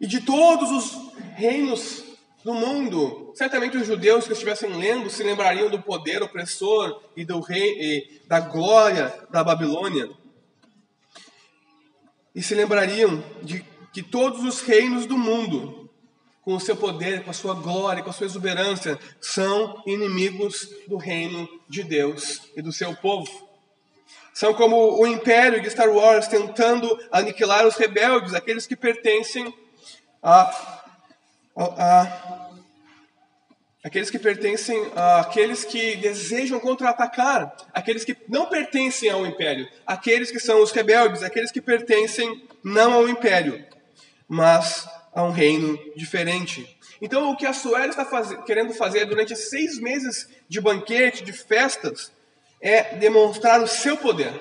e 0.00 0.06
de 0.06 0.20
todos 0.20 0.70
os 0.70 1.12
reinos 1.34 2.04
do 2.44 2.54
mundo. 2.54 3.32
Certamente 3.34 3.76
os 3.76 3.86
judeus 3.86 4.26
que 4.26 4.32
estivessem 4.32 4.72
lendo 4.72 5.10
se 5.10 5.24
lembrariam 5.24 5.68
do 5.68 5.82
poder 5.82 6.22
opressor 6.22 7.02
e, 7.16 7.24
do 7.24 7.40
rei, 7.40 7.76
e 7.80 8.20
da 8.28 8.38
glória 8.38 9.12
da 9.30 9.42
Babilônia. 9.42 10.19
E 12.34 12.42
se 12.42 12.54
lembrariam 12.54 13.22
de 13.42 13.64
que 13.92 14.02
todos 14.02 14.44
os 14.44 14.60
reinos 14.60 15.06
do 15.06 15.18
mundo 15.18 15.90
com 16.42 16.54
o 16.54 16.60
seu 16.60 16.76
poder, 16.76 17.22
com 17.22 17.30
a 17.30 17.34
sua 17.34 17.54
glória, 17.54 18.02
com 18.02 18.10
a 18.10 18.12
sua 18.12 18.26
exuberância, 18.26 18.98
são 19.20 19.82
inimigos 19.86 20.68
do 20.88 20.96
reino 20.96 21.48
de 21.68 21.82
Deus 21.82 22.40
e 22.56 22.62
do 22.62 22.72
seu 22.72 22.94
povo. 22.96 23.48
São 24.32 24.54
como 24.54 25.00
o 25.00 25.06
império 25.06 25.60
de 25.60 25.68
Star 25.68 25.90
Wars 25.90 26.28
tentando 26.28 26.98
aniquilar 27.12 27.66
os 27.66 27.76
rebeldes, 27.76 28.32
aqueles 28.32 28.66
que 28.66 28.74
pertencem 28.74 29.52
a, 30.22 30.42
a, 31.56 31.64
a 31.64 32.49
aqueles 33.82 34.10
que 34.10 34.18
pertencem 34.18 34.90
àqueles 34.94 35.64
que 35.64 35.96
desejam 35.96 36.60
contra-atacar, 36.60 37.56
aqueles 37.72 38.04
que 38.04 38.16
não 38.28 38.46
pertencem 38.46 39.10
ao 39.10 39.26
império, 39.26 39.68
aqueles 39.86 40.30
que 40.30 40.38
são 40.38 40.62
os 40.62 40.70
rebeldes, 40.70 41.22
aqueles 41.22 41.50
que 41.50 41.60
pertencem 41.60 42.46
não 42.62 42.92
ao 42.92 43.08
império, 43.08 43.64
mas 44.28 44.88
a 45.12 45.22
um 45.24 45.30
reino 45.30 45.78
diferente. 45.96 46.78
Então, 47.02 47.30
o 47.30 47.36
que 47.36 47.46
a 47.46 47.52
Suela 47.52 47.86
está 47.86 48.04
faz... 48.04 48.32
querendo 48.44 48.74
fazer 48.74 49.06
durante 49.06 49.34
seis 49.34 49.78
meses 49.78 50.28
de 50.48 50.60
banquete, 50.60 51.24
de 51.24 51.32
festas, 51.32 52.12
é 52.60 52.96
demonstrar 52.96 53.62
o 53.62 53.66
seu 53.66 53.96
poder. 53.96 54.32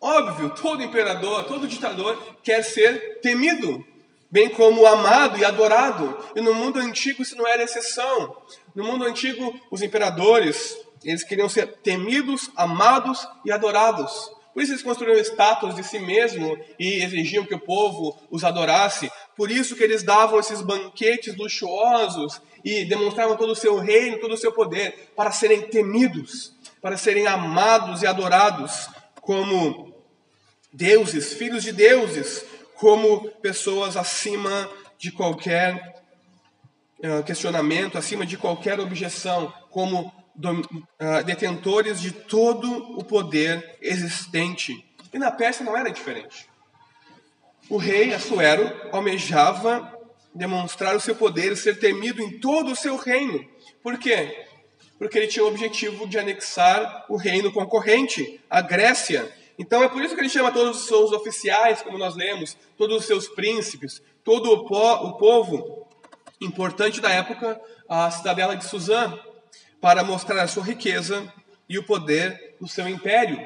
Óbvio, 0.00 0.50
todo 0.50 0.82
imperador, 0.82 1.44
todo 1.44 1.68
ditador 1.68 2.16
quer 2.42 2.62
ser 2.62 3.20
temido, 3.20 3.84
bem 4.30 4.48
como 4.48 4.86
amado 4.86 5.38
e 5.38 5.44
adorado. 5.44 6.16
E 6.34 6.40
no 6.40 6.54
mundo 6.54 6.78
antigo 6.78 7.22
isso 7.22 7.36
não 7.36 7.46
era 7.46 7.62
exceção. 7.62 8.36
No 8.74 8.84
mundo 8.84 9.04
antigo, 9.04 9.58
os 9.70 9.82
imperadores, 9.82 10.78
eles 11.04 11.24
queriam 11.24 11.48
ser 11.48 11.66
temidos, 11.82 12.50
amados 12.56 13.26
e 13.44 13.50
adorados. 13.50 14.30
Por 14.52 14.62
isso 14.62 14.72
eles 14.72 14.82
construíram 14.82 15.18
estátuas 15.18 15.74
de 15.74 15.84
si 15.84 15.98
mesmo 15.98 16.58
e 16.78 17.02
exigiam 17.02 17.44
que 17.44 17.54
o 17.54 17.60
povo 17.60 18.16
os 18.30 18.44
adorasse. 18.44 19.10
Por 19.36 19.50
isso 19.50 19.76
que 19.76 19.82
eles 19.82 20.02
davam 20.02 20.38
esses 20.38 20.60
banquetes 20.60 21.36
luxuosos 21.36 22.40
e 22.64 22.84
demonstravam 22.84 23.36
todo 23.36 23.52
o 23.52 23.56
seu 23.56 23.78
reino, 23.78 24.18
todo 24.18 24.34
o 24.34 24.36
seu 24.36 24.52
poder, 24.52 25.12
para 25.16 25.30
serem 25.30 25.62
temidos, 25.62 26.52
para 26.82 26.96
serem 26.96 27.26
amados 27.26 28.02
e 28.02 28.06
adorados 28.06 28.88
como 29.20 29.94
deuses, 30.72 31.32
filhos 31.34 31.62
de 31.62 31.72
deuses, 31.72 32.44
como 32.80 33.30
pessoas 33.42 33.94
acima 33.94 34.66
de 34.96 35.12
qualquer 35.12 36.02
eh, 37.02 37.22
questionamento, 37.24 37.98
acima 37.98 38.24
de 38.24 38.38
qualquer 38.38 38.80
objeção, 38.80 39.52
como 39.68 40.10
ah, 40.98 41.20
detentores 41.20 42.00
de 42.00 42.10
todo 42.10 42.98
o 42.98 43.04
poder 43.04 43.76
existente. 43.82 44.82
E 45.12 45.18
na 45.18 45.30
Pérsia 45.30 45.62
não 45.62 45.76
era 45.76 45.90
diferente. 45.90 46.48
O 47.68 47.76
rei 47.76 48.14
Assuero 48.14 48.72
almejava 48.90 49.94
demonstrar 50.34 50.96
o 50.96 51.00
seu 51.00 51.14
poder 51.14 51.52
e 51.52 51.56
ser 51.56 51.78
temido 51.78 52.22
em 52.22 52.40
todo 52.40 52.72
o 52.72 52.76
seu 52.76 52.96
reino. 52.96 53.46
Por 53.82 53.98
quê? 53.98 54.46
Porque 54.98 55.18
ele 55.18 55.26
tinha 55.26 55.44
o 55.44 55.48
objetivo 55.48 56.08
de 56.08 56.18
anexar 56.18 57.04
o 57.10 57.16
reino 57.16 57.52
concorrente, 57.52 58.40
a 58.48 58.62
Grécia. 58.62 59.30
Então 59.60 59.82
é 59.82 59.88
por 59.90 60.02
isso 60.02 60.14
que 60.14 60.22
ele 60.22 60.28
chama 60.30 60.50
todos 60.50 60.80
os 60.80 60.86
seus 60.86 61.12
oficiais, 61.12 61.82
como 61.82 61.98
nós 61.98 62.16
lemos, 62.16 62.56
todos 62.78 62.96
os 62.96 63.04
seus 63.04 63.28
príncipes, 63.28 64.02
todo 64.24 64.50
o, 64.50 64.64
po 64.64 64.94
o 65.06 65.12
povo 65.18 65.86
importante 66.40 66.98
da 66.98 67.10
época, 67.10 67.60
a 67.86 68.10
cidadela 68.10 68.56
de 68.56 68.64
Suzã, 68.64 69.20
para 69.78 70.02
mostrar 70.02 70.42
a 70.42 70.48
sua 70.48 70.64
riqueza 70.64 71.30
e 71.68 71.78
o 71.78 71.82
poder 71.82 72.56
do 72.58 72.66
seu 72.66 72.88
império. 72.88 73.38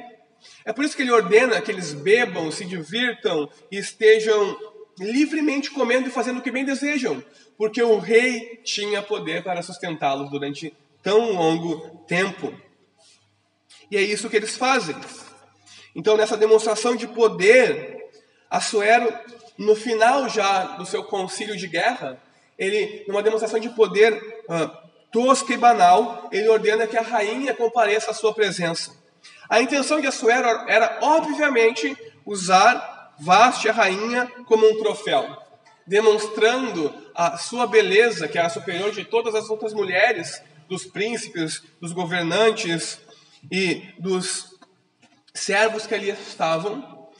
É 0.64 0.72
por 0.72 0.84
isso 0.84 0.94
que 0.94 1.02
ele 1.02 1.10
ordena 1.10 1.60
que 1.60 1.72
eles 1.72 1.92
bebam, 1.92 2.48
se 2.52 2.64
divirtam 2.64 3.50
e 3.68 3.76
estejam 3.76 4.56
livremente 4.96 5.72
comendo 5.72 6.06
e 6.06 6.12
fazendo 6.12 6.38
o 6.38 6.42
que 6.42 6.52
bem 6.52 6.64
desejam, 6.64 7.24
porque 7.58 7.82
o 7.82 7.98
rei 7.98 8.60
tinha 8.62 9.02
poder 9.02 9.42
para 9.42 9.62
sustentá-los 9.62 10.30
durante 10.30 10.72
tão 11.02 11.32
longo 11.32 12.04
tempo. 12.06 12.54
E 13.90 13.96
é 13.96 14.00
isso 14.00 14.30
que 14.30 14.36
eles 14.36 14.56
fazem. 14.56 14.94
Então, 15.94 16.16
nessa 16.16 16.36
demonstração 16.36 16.96
de 16.96 17.06
poder, 17.06 18.10
Assuero, 18.50 19.12
no 19.56 19.74
final 19.76 20.28
já 20.28 20.76
do 20.76 20.84
seu 20.86 21.04
concílio 21.04 21.56
de 21.56 21.68
guerra, 21.68 22.20
ele, 22.58 23.04
numa 23.08 23.22
demonstração 23.22 23.60
de 23.60 23.68
poder 23.70 24.12
uh, 24.48 24.84
tosca 25.12 25.52
e 25.52 25.56
banal, 25.56 26.28
ele 26.32 26.48
ordena 26.48 26.86
que 26.86 26.96
a 26.96 27.02
rainha 27.02 27.54
compareça 27.54 28.10
à 28.10 28.14
sua 28.14 28.34
presença. 28.34 28.92
A 29.48 29.60
intenção 29.60 30.00
de 30.00 30.06
Assuero 30.06 30.48
era, 30.68 30.98
obviamente, 31.02 31.96
usar 32.24 33.14
Vaste, 33.18 33.68
a 33.68 33.72
rainha, 33.72 34.30
como 34.46 34.68
um 34.68 34.78
troféu, 34.78 35.24
demonstrando 35.86 36.92
a 37.14 37.38
sua 37.38 37.66
beleza, 37.66 38.26
que 38.26 38.38
era 38.38 38.48
superior 38.48 38.90
de 38.90 39.04
todas 39.04 39.34
as 39.36 39.48
outras 39.48 39.72
mulheres, 39.72 40.42
dos 40.68 40.84
príncipes, 40.84 41.62
dos 41.80 41.92
governantes 41.92 42.98
e 43.52 43.82
dos 43.98 44.53
servos 45.34 45.86
que 45.86 45.94
ali 45.94 46.10
estavam, 46.10 47.10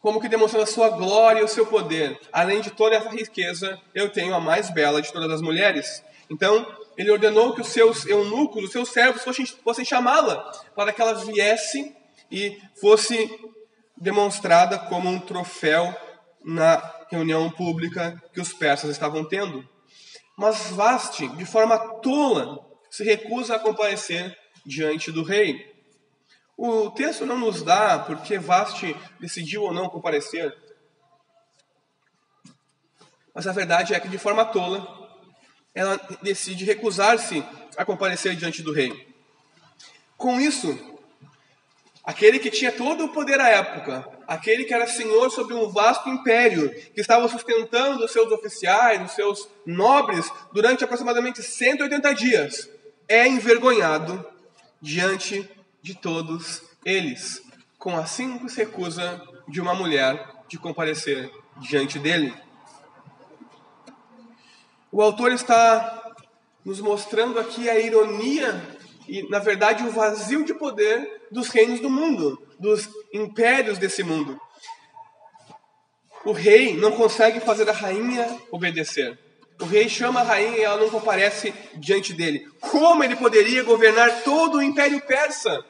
como 0.00 0.20
que 0.20 0.28
demonstrando 0.28 0.64
a 0.64 0.72
sua 0.72 0.90
glória 0.90 1.40
e 1.40 1.44
o 1.44 1.48
seu 1.48 1.66
poder. 1.66 2.18
Além 2.32 2.60
de 2.60 2.70
toda 2.70 2.94
essa 2.94 3.10
riqueza, 3.10 3.80
eu 3.94 4.10
tenho 4.10 4.34
a 4.34 4.40
mais 4.40 4.70
bela 4.70 5.02
de 5.02 5.12
todas 5.12 5.30
as 5.30 5.42
mulheres. 5.42 6.02
Então, 6.30 6.66
ele 6.96 7.10
ordenou 7.10 7.54
que 7.54 7.60
os 7.60 7.68
seus 7.68 8.06
eunucos, 8.06 8.64
os 8.64 8.70
seus 8.70 8.90
servos, 8.90 9.22
fossem, 9.22 9.46
fossem 9.46 9.84
chamá-la, 9.84 10.52
para 10.76 10.92
que 10.92 11.02
ela 11.02 11.14
viesse 11.14 11.94
e 12.30 12.58
fosse 12.80 13.30
demonstrada 13.96 14.78
como 14.78 15.08
um 15.08 15.18
troféu 15.18 15.94
na 16.44 16.82
reunião 17.10 17.50
pública 17.50 18.22
que 18.32 18.40
os 18.40 18.52
persas 18.52 18.90
estavam 18.90 19.24
tendo. 19.24 19.66
Mas 20.36 20.70
Vaste, 20.70 21.28
de 21.28 21.46
forma 21.46 21.78
tola, 21.78 22.58
se 22.90 23.04
recusa 23.04 23.56
a 23.56 23.58
comparecer 23.58 24.36
diante 24.66 25.10
do 25.10 25.22
rei. 25.22 25.73
O 26.56 26.90
texto 26.90 27.26
não 27.26 27.38
nos 27.38 27.62
dá 27.62 27.98
porque 27.98 28.38
Vaste 28.38 28.96
decidiu 29.18 29.62
ou 29.62 29.74
não 29.74 29.88
comparecer. 29.88 30.56
Mas 33.34 33.46
a 33.46 33.52
verdade 33.52 33.94
é 33.94 34.00
que, 34.00 34.08
de 34.08 34.18
forma 34.18 34.44
tola, 34.44 35.10
ela 35.74 36.00
decide 36.22 36.64
recusar-se 36.64 37.44
a 37.76 37.84
comparecer 37.84 38.36
diante 38.36 38.62
do 38.62 38.72
rei. 38.72 39.12
Com 40.16 40.40
isso, 40.40 40.78
aquele 42.04 42.38
que 42.38 42.50
tinha 42.50 42.70
todo 42.70 43.06
o 43.06 43.12
poder 43.12 43.40
à 43.40 43.48
época, 43.48 44.08
aquele 44.28 44.64
que 44.64 44.72
era 44.72 44.86
senhor 44.86 45.30
sobre 45.30 45.54
um 45.54 45.68
vasto 45.68 46.08
império, 46.08 46.70
que 46.92 47.00
estava 47.00 47.28
sustentando 47.28 48.04
os 48.04 48.12
seus 48.12 48.30
oficiais, 48.30 49.02
os 49.02 49.12
seus 49.12 49.48
nobres, 49.66 50.30
durante 50.52 50.84
aproximadamente 50.84 51.42
180 51.42 52.14
dias, 52.14 52.70
é 53.08 53.26
envergonhado 53.26 54.24
diante 54.80 55.50
de 55.84 55.94
todos 55.94 56.62
eles, 56.82 57.42
com 57.78 57.94
a 57.94 58.06
simples 58.06 58.54
recusa 58.54 59.20
de 59.46 59.60
uma 59.60 59.74
mulher 59.74 60.26
de 60.48 60.56
comparecer 60.56 61.30
diante 61.58 61.98
dele. 61.98 62.32
O 64.90 65.02
autor 65.02 65.30
está 65.30 66.16
nos 66.64 66.80
mostrando 66.80 67.38
aqui 67.38 67.68
a 67.68 67.78
ironia 67.78 68.78
e, 69.06 69.28
na 69.28 69.38
verdade, 69.38 69.84
o 69.84 69.90
vazio 69.90 70.42
de 70.42 70.54
poder 70.54 71.26
dos 71.30 71.48
reinos 71.48 71.80
do 71.80 71.90
mundo, 71.90 72.42
dos 72.58 72.88
impérios 73.12 73.76
desse 73.76 74.02
mundo. 74.02 74.40
O 76.24 76.32
rei 76.32 76.74
não 76.78 76.92
consegue 76.92 77.40
fazer 77.40 77.68
a 77.68 77.72
rainha 77.74 78.40
obedecer. 78.50 79.18
O 79.60 79.66
rei 79.66 79.86
chama 79.90 80.20
a 80.20 80.24
rainha 80.24 80.56
e 80.56 80.62
ela 80.62 80.80
não 80.80 80.88
comparece 80.88 81.52
diante 81.74 82.14
dele. 82.14 82.48
Como 82.58 83.04
ele 83.04 83.16
poderia 83.16 83.62
governar 83.62 84.22
todo 84.22 84.56
o 84.56 84.62
império 84.62 84.98
persa? 85.02 85.62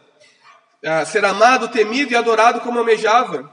Ah, 0.84 1.04
ser 1.04 1.24
amado, 1.24 1.68
temido 1.68 2.12
e 2.12 2.16
adorado 2.16 2.60
como 2.60 2.78
almejava? 2.78 3.52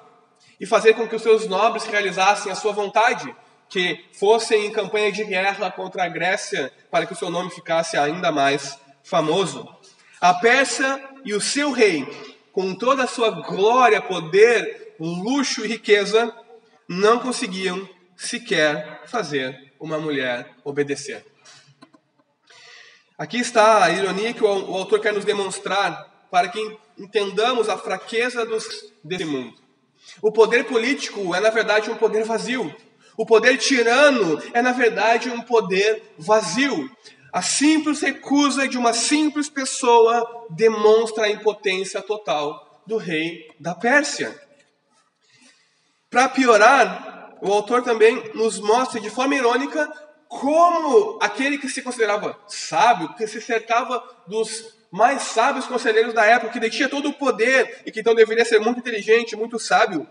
E 0.59 0.65
fazer 0.65 0.93
com 0.93 1.07
que 1.07 1.15
os 1.15 1.21
seus 1.21 1.47
nobres 1.47 1.85
realizassem 1.85 2.51
a 2.51 2.55
sua 2.55 2.73
vontade? 2.73 3.33
que 3.71 4.03
fossem 4.11 4.65
em 4.65 4.71
campanha 4.71 5.13
de 5.13 5.23
guerra 5.23 5.71
contra 5.71 6.03
a 6.03 6.09
Grécia 6.09 6.71
para 6.91 7.05
que 7.05 7.13
o 7.13 7.15
seu 7.15 7.29
nome 7.29 7.49
ficasse 7.49 7.97
ainda 7.97 8.29
mais 8.29 8.77
famoso. 9.01 9.65
A 10.19 10.33
Pérsia 10.33 11.01
e 11.23 11.33
o 11.33 11.39
seu 11.39 11.71
rei, 11.71 12.05
com 12.51 12.75
toda 12.75 13.03
a 13.03 13.07
sua 13.07 13.29
glória, 13.29 14.01
poder, 14.01 14.95
luxo 14.99 15.63
e 15.63 15.69
riqueza, 15.69 16.35
não 16.87 17.19
conseguiam 17.19 17.87
sequer 18.17 19.03
fazer 19.05 19.73
uma 19.79 19.97
mulher 19.97 20.49
obedecer. 20.65 21.25
Aqui 23.17 23.37
está 23.37 23.85
a 23.85 23.89
ironia 23.89 24.33
que 24.33 24.43
o 24.43 24.47
autor 24.47 24.99
quer 24.99 25.13
nos 25.13 25.23
demonstrar 25.23 26.27
para 26.29 26.49
que 26.49 26.77
entendamos 26.97 27.69
a 27.69 27.77
fraqueza 27.77 28.45
dos, 28.45 28.93
desse 29.03 29.25
mundo. 29.25 29.55
O 30.21 30.31
poder 30.31 30.65
político 30.65 31.33
é, 31.35 31.39
na 31.39 31.49
verdade, 31.49 31.89
um 31.89 31.95
poder 31.95 32.23
vazio. 32.23 32.73
O 33.17 33.25
poder 33.25 33.57
tirano 33.57 34.41
é, 34.53 34.61
na 34.61 34.71
verdade, 34.71 35.29
um 35.29 35.41
poder 35.41 36.01
vazio. 36.17 36.89
A 37.31 37.41
simples 37.41 38.01
recusa 38.01 38.67
de 38.67 38.77
uma 38.77 38.93
simples 38.93 39.49
pessoa 39.49 40.47
demonstra 40.49 41.25
a 41.25 41.29
impotência 41.29 42.01
total 42.01 42.83
do 42.85 42.97
rei 42.97 43.49
da 43.59 43.73
Pérsia. 43.73 44.37
Para 46.09 46.27
piorar, 46.27 47.37
o 47.41 47.51
autor 47.51 47.83
também 47.83 48.31
nos 48.33 48.59
mostra 48.59 48.99
de 48.99 49.09
forma 49.09 49.35
irônica 49.35 49.89
como 50.27 51.17
aquele 51.21 51.57
que 51.57 51.69
se 51.69 51.81
considerava 51.81 52.37
sábio, 52.47 53.13
que 53.15 53.27
se 53.27 53.41
cercava 53.41 54.03
dos 54.27 54.80
mais 54.91 55.21
sábios 55.21 55.65
conselheiros 55.65 56.13
da 56.13 56.25
época, 56.25 56.51
que 56.51 56.59
detinha 56.59 56.89
todo 56.89 57.09
o 57.09 57.13
poder 57.13 57.81
e 57.85 57.91
que 57.91 58.01
então 58.01 58.13
deveria 58.13 58.43
ser 58.43 58.59
muito 58.59 58.79
inteligente, 58.79 59.35
muito 59.35 59.57
sábio, 59.57 60.07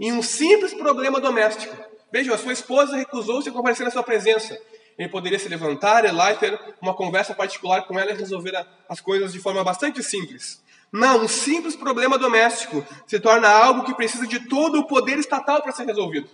em 0.00 0.12
um 0.12 0.22
simples 0.22 0.74
problema 0.74 1.20
doméstico, 1.20 1.76
Vejam, 2.16 2.34
a 2.34 2.38
sua 2.38 2.52
esposa 2.52 2.96
recusou-se 2.96 3.48
a 3.48 3.52
comparecer 3.52 3.84
na 3.84 3.90
sua 3.90 4.02
presença. 4.02 4.58
Ele 4.96 5.08
poderia 5.08 5.38
se 5.38 5.48
levantar 5.48 6.04
e 6.04 6.10
lá 6.10 6.32
ter 6.34 6.58
uma 6.80 6.94
conversa 6.94 7.34
particular 7.34 7.82
com 7.82 7.98
ela 7.98 8.10
e 8.12 8.14
resolver 8.14 8.66
as 8.88 9.00
coisas 9.00 9.32
de 9.32 9.38
forma 9.38 9.62
bastante 9.62 10.02
simples. 10.02 10.62
Não, 10.90 11.24
um 11.24 11.28
simples 11.28 11.76
problema 11.76 12.16
doméstico 12.16 12.86
se 13.06 13.20
torna 13.20 13.48
algo 13.48 13.84
que 13.84 13.94
precisa 13.94 14.26
de 14.26 14.48
todo 14.48 14.78
o 14.78 14.86
poder 14.86 15.18
estatal 15.18 15.60
para 15.60 15.72
ser 15.72 15.84
resolvido. 15.84 16.30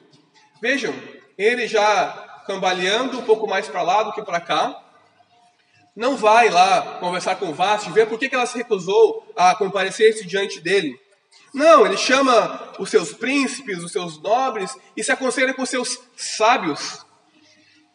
Vejam, 0.61 0.95
ele 1.37 1.67
já 1.67 2.43
cambaleando 2.47 3.19
um 3.19 3.23
pouco 3.23 3.49
mais 3.49 3.67
para 3.67 3.83
lá 3.83 4.03
do 4.05 4.13
que 4.13 4.23
para 4.23 4.41
cá, 4.41 4.81
não 5.95 6.17
vai 6.17 6.49
lá 6.49 6.99
conversar 7.01 7.37
com 7.37 7.53
Vasti, 7.53 7.91
ver 7.91 8.07
por 8.07 8.19
que 8.19 8.31
ela 8.33 8.47
se 8.47 8.57
recusou 8.57 9.27
a 9.37 9.55
comparecer 9.55 10.15
diante 10.27 10.61
dele. 10.61 10.99
Não, 11.53 11.85
ele 11.85 11.99
chama 11.99 12.73
os 12.79 12.89
seus 12.89 13.13
príncipes, 13.13 13.83
os 13.83 13.93
seus 13.93 14.21
nobres 14.21 14.75
e 14.97 15.05
se 15.05 15.13
aconselha 15.13 15.53
com 15.53 15.63
os 15.63 15.69
seus 15.69 15.99
sábios, 16.17 17.05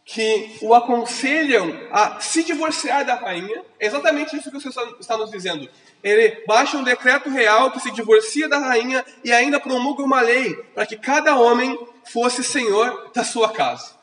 que 0.05 0.57
o 0.61 0.73
aconselham 0.73 1.73
a 1.91 2.19
se 2.21 2.43
divorciar 2.43 3.03
da 3.03 3.15
rainha. 3.15 3.65
É 3.79 3.87
exatamente 3.87 4.37
isso 4.37 4.51
que 4.51 4.57
o 4.57 4.61
Senhor 4.61 4.95
está 4.99 5.17
nos 5.17 5.31
dizendo. 5.31 5.67
Ele 6.03 6.43
baixa 6.47 6.77
um 6.77 6.83
decreto 6.83 7.29
real 7.29 7.71
que 7.71 7.79
se 7.79 7.91
divorcia 7.91 8.47
da 8.47 8.59
rainha 8.59 9.03
e 9.23 9.33
ainda 9.33 9.59
promulga 9.59 10.03
uma 10.03 10.21
lei 10.21 10.55
para 10.75 10.85
que 10.85 10.95
cada 10.95 11.35
homem 11.35 11.77
fosse 12.05 12.43
senhor 12.43 13.11
da 13.13 13.23
sua 13.23 13.49
casa. 13.49 13.97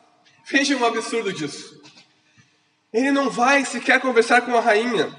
Vejam 0.50 0.80
um 0.80 0.84
absurdo 0.84 1.32
disso. 1.32 1.83
Ele 2.94 3.10
não 3.10 3.28
vai 3.28 3.64
sequer 3.64 4.00
conversar 4.00 4.42
com 4.42 4.56
a 4.56 4.60
rainha. 4.60 5.12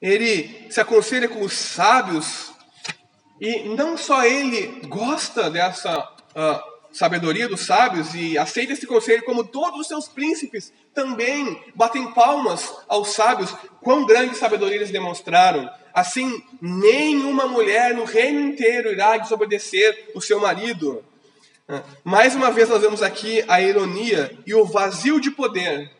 Ele 0.00 0.70
se 0.70 0.80
aconselha 0.80 1.28
com 1.28 1.42
os 1.42 1.52
sábios. 1.52 2.52
E 3.40 3.68
não 3.70 3.96
só 3.96 4.24
ele 4.24 4.86
gosta 4.86 5.50
dessa 5.50 5.98
uh, 5.98 6.94
sabedoria 6.94 7.48
dos 7.48 7.66
sábios 7.66 8.14
e 8.14 8.38
aceita 8.38 8.74
esse 8.74 8.86
conselho, 8.86 9.24
como 9.24 9.42
todos 9.42 9.80
os 9.80 9.88
seus 9.88 10.06
príncipes 10.06 10.72
também 10.94 11.60
batem 11.74 12.12
palmas 12.12 12.72
aos 12.86 13.08
sábios. 13.08 13.52
Quão 13.80 14.06
grande 14.06 14.36
sabedoria 14.36 14.76
eles 14.76 14.92
demonstraram. 14.92 15.68
Assim, 15.92 16.40
nenhuma 16.62 17.48
mulher 17.48 17.92
no 17.92 18.04
reino 18.04 18.38
inteiro 18.38 18.92
irá 18.92 19.16
desobedecer 19.16 20.12
o 20.14 20.20
seu 20.20 20.38
marido. 20.38 21.04
Mais 22.04 22.36
uma 22.36 22.52
vez, 22.52 22.68
nós 22.68 22.80
vemos 22.80 23.02
aqui 23.02 23.44
a 23.48 23.60
ironia 23.60 24.38
e 24.46 24.54
o 24.54 24.64
vazio 24.64 25.20
de 25.20 25.32
poder 25.32 25.97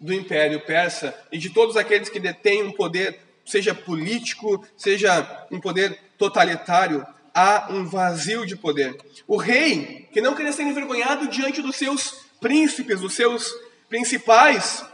do 0.00 0.12
Império 0.12 0.60
Persa 0.60 1.14
e 1.32 1.38
de 1.38 1.50
todos 1.50 1.76
aqueles 1.76 2.08
que 2.08 2.20
detêm 2.20 2.62
um 2.62 2.72
poder, 2.72 3.18
seja 3.44 3.74
político, 3.74 4.66
seja 4.76 5.46
um 5.50 5.60
poder 5.60 5.98
totalitário. 6.16 7.06
Há 7.34 7.68
um 7.70 7.84
vazio 7.84 8.46
de 8.46 8.56
poder. 8.56 8.96
O 9.26 9.36
rei, 9.36 10.08
que 10.12 10.20
não 10.20 10.34
queria 10.34 10.52
ser 10.52 10.62
envergonhado 10.62 11.28
diante 11.28 11.62
dos 11.62 11.76
seus 11.76 12.26
príncipes, 12.40 13.00
dos 13.00 13.14
seus 13.14 13.54
principais, 13.88 14.84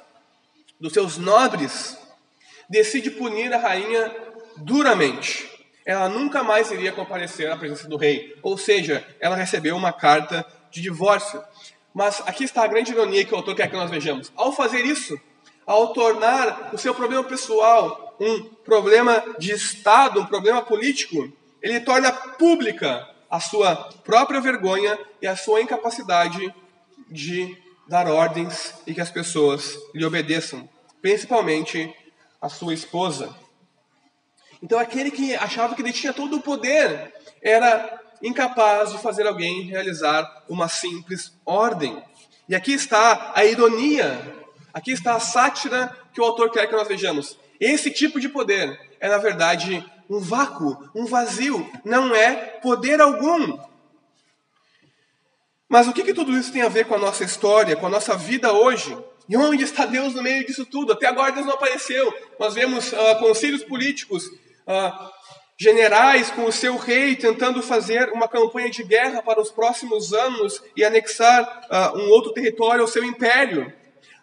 dos 0.81 0.93
seus 0.93 1.17
nobres, 1.17 1.97
decide 2.69 3.11
punir 3.11 3.53
a 3.53 3.59
rainha 3.59 4.15
duramente 4.59 5.55
ela 5.85 6.09
nunca 6.09 6.43
mais 6.43 6.71
iria 6.71 6.93
comparecer 6.93 7.51
à 7.51 7.57
presença 7.57 7.87
do 7.87 7.97
rei. 7.97 8.35
Ou 8.43 8.57
seja, 8.57 9.07
ela 9.21 9.37
recebeu 9.37 9.77
uma 9.77 9.93
carta 9.93 10.45
de 10.71 10.81
divórcio. 10.81 11.43
Mas 11.95 12.21
aqui 12.27 12.43
está 12.43 12.65
a 12.65 12.67
grande 12.67 12.91
ironia 12.91 13.25
que 13.25 13.33
o 13.33 13.37
autor 13.37 13.55
quer 13.55 13.71
que 13.71 13.77
nós 13.77 13.91
vejamos. 13.91 14.33
Ao 14.35 14.53
fazer 14.53 14.85
isso, 14.85 15.19
ao 15.65 15.93
tornar 15.93 16.71
o 16.73 16.79
seu 16.79 16.93
problema 16.93 17.23
pessoal 17.23 18.17
um 18.21 18.43
problema 18.65 19.23
de 19.39 19.53
Estado, 19.53 20.21
um 20.21 20.27
problema 20.27 20.63
político, 20.63 21.33
ele 21.63 21.81
torna 21.81 22.13
pública 22.13 23.09
a 23.31 23.41
sua 23.41 23.77
própria 24.05 24.41
vergonha 24.41 24.99
e 25.21 25.27
a 25.27 25.37
sua 25.37 25.61
incapacidade 25.61 26.55
de 27.11 27.57
dar 27.89 28.09
ordens 28.09 28.75
e 28.87 28.95
que 28.95 29.01
as 29.01 29.11
pessoas 29.11 29.79
lhe 29.95 30.05
obedeçam, 30.05 30.69
principalmente 31.03 31.95
a 32.41 32.49
sua 32.49 32.75
esposa. 32.75 33.35
Então 34.63 34.79
aquele 34.79 35.11
que 35.11 35.35
achava 35.35 35.75
que 35.75 35.83
ele 35.83 35.93
tinha 35.93 36.13
todo 36.13 36.37
o 36.37 36.43
poder 36.43 37.13
era 37.43 38.01
incapaz 38.25 38.91
de 38.91 38.99
fazer 38.99 39.27
alguém 39.27 39.67
realizar 39.67 40.45
uma 40.49 40.67
simples 40.67 41.33
ordem. 41.45 42.03
E 42.49 42.55
aqui 42.55 42.73
está 42.73 43.33
a 43.35 43.45
ironia, 43.45 44.19
aqui 44.73 44.93
está 44.93 45.15
a 45.15 45.21
sátira 45.21 45.95
que 46.13 46.21
o 46.21 46.25
autor 46.25 46.51
quer 46.51 46.67
que 46.67 46.75
nós 46.75 46.89
vejamos. 46.89 47.39
Esse 47.61 47.91
tipo 47.91 48.19
de 48.19 48.29
poder 48.29 48.79
é, 48.99 49.09
na 49.09 49.19
verdade, 49.19 49.85
um 50.09 50.19
vácuo, 50.19 50.89
um 50.95 51.05
vazio, 51.05 51.71
não 51.85 52.15
é 52.15 52.35
poder 52.35 53.01
algum. 53.01 53.59
Mas 55.69 55.87
o 55.87 55.93
que, 55.93 56.03
que 56.03 56.15
tudo 56.15 56.33
isso 56.33 56.53
tem 56.53 56.63
a 56.63 56.69
ver 56.69 56.87
com 56.87 56.95
a 56.95 56.99
nossa 56.99 57.25
história, 57.25 57.77
com 57.77 57.87
a 57.87 57.91
nossa 57.91 58.17
vida 58.17 58.53
hoje? 58.53 58.97
E 59.29 59.37
onde 59.37 59.65
está 59.65 59.87
Deus 59.87 60.15
no 60.15 60.23
meio 60.23 60.47
disso 60.47 60.65
tudo? 60.67 60.93
Até 60.93 61.07
agora 61.07 61.33
Deus 61.33 61.47
não 61.47 61.55
apareceu. 61.55 62.13
Nós 62.39 62.55
vemos 62.55 62.93
uh, 62.93 63.19
conselhos 63.19 63.63
políticos 63.65 64.25
ah, 64.67 65.11
generais 65.57 66.31
com 66.31 66.45
o 66.47 66.53
seu 66.53 66.77
rei 66.77 67.15
tentando 67.15 67.63
fazer 67.63 68.11
uma 68.13 68.29
campanha 68.29 68.71
de 68.71 68.83
guerra 68.83 69.23
para 69.23 69.41
os 69.41 69.51
próximos 69.51 70.13
anos 70.13 70.63
e 70.77 70.85
anexar 70.85 71.67
ah, 71.71 71.93
um 71.95 72.09
outro 72.11 72.33
território 72.33 72.83
ao 72.83 72.89
seu 72.89 73.05
império. 73.05 73.73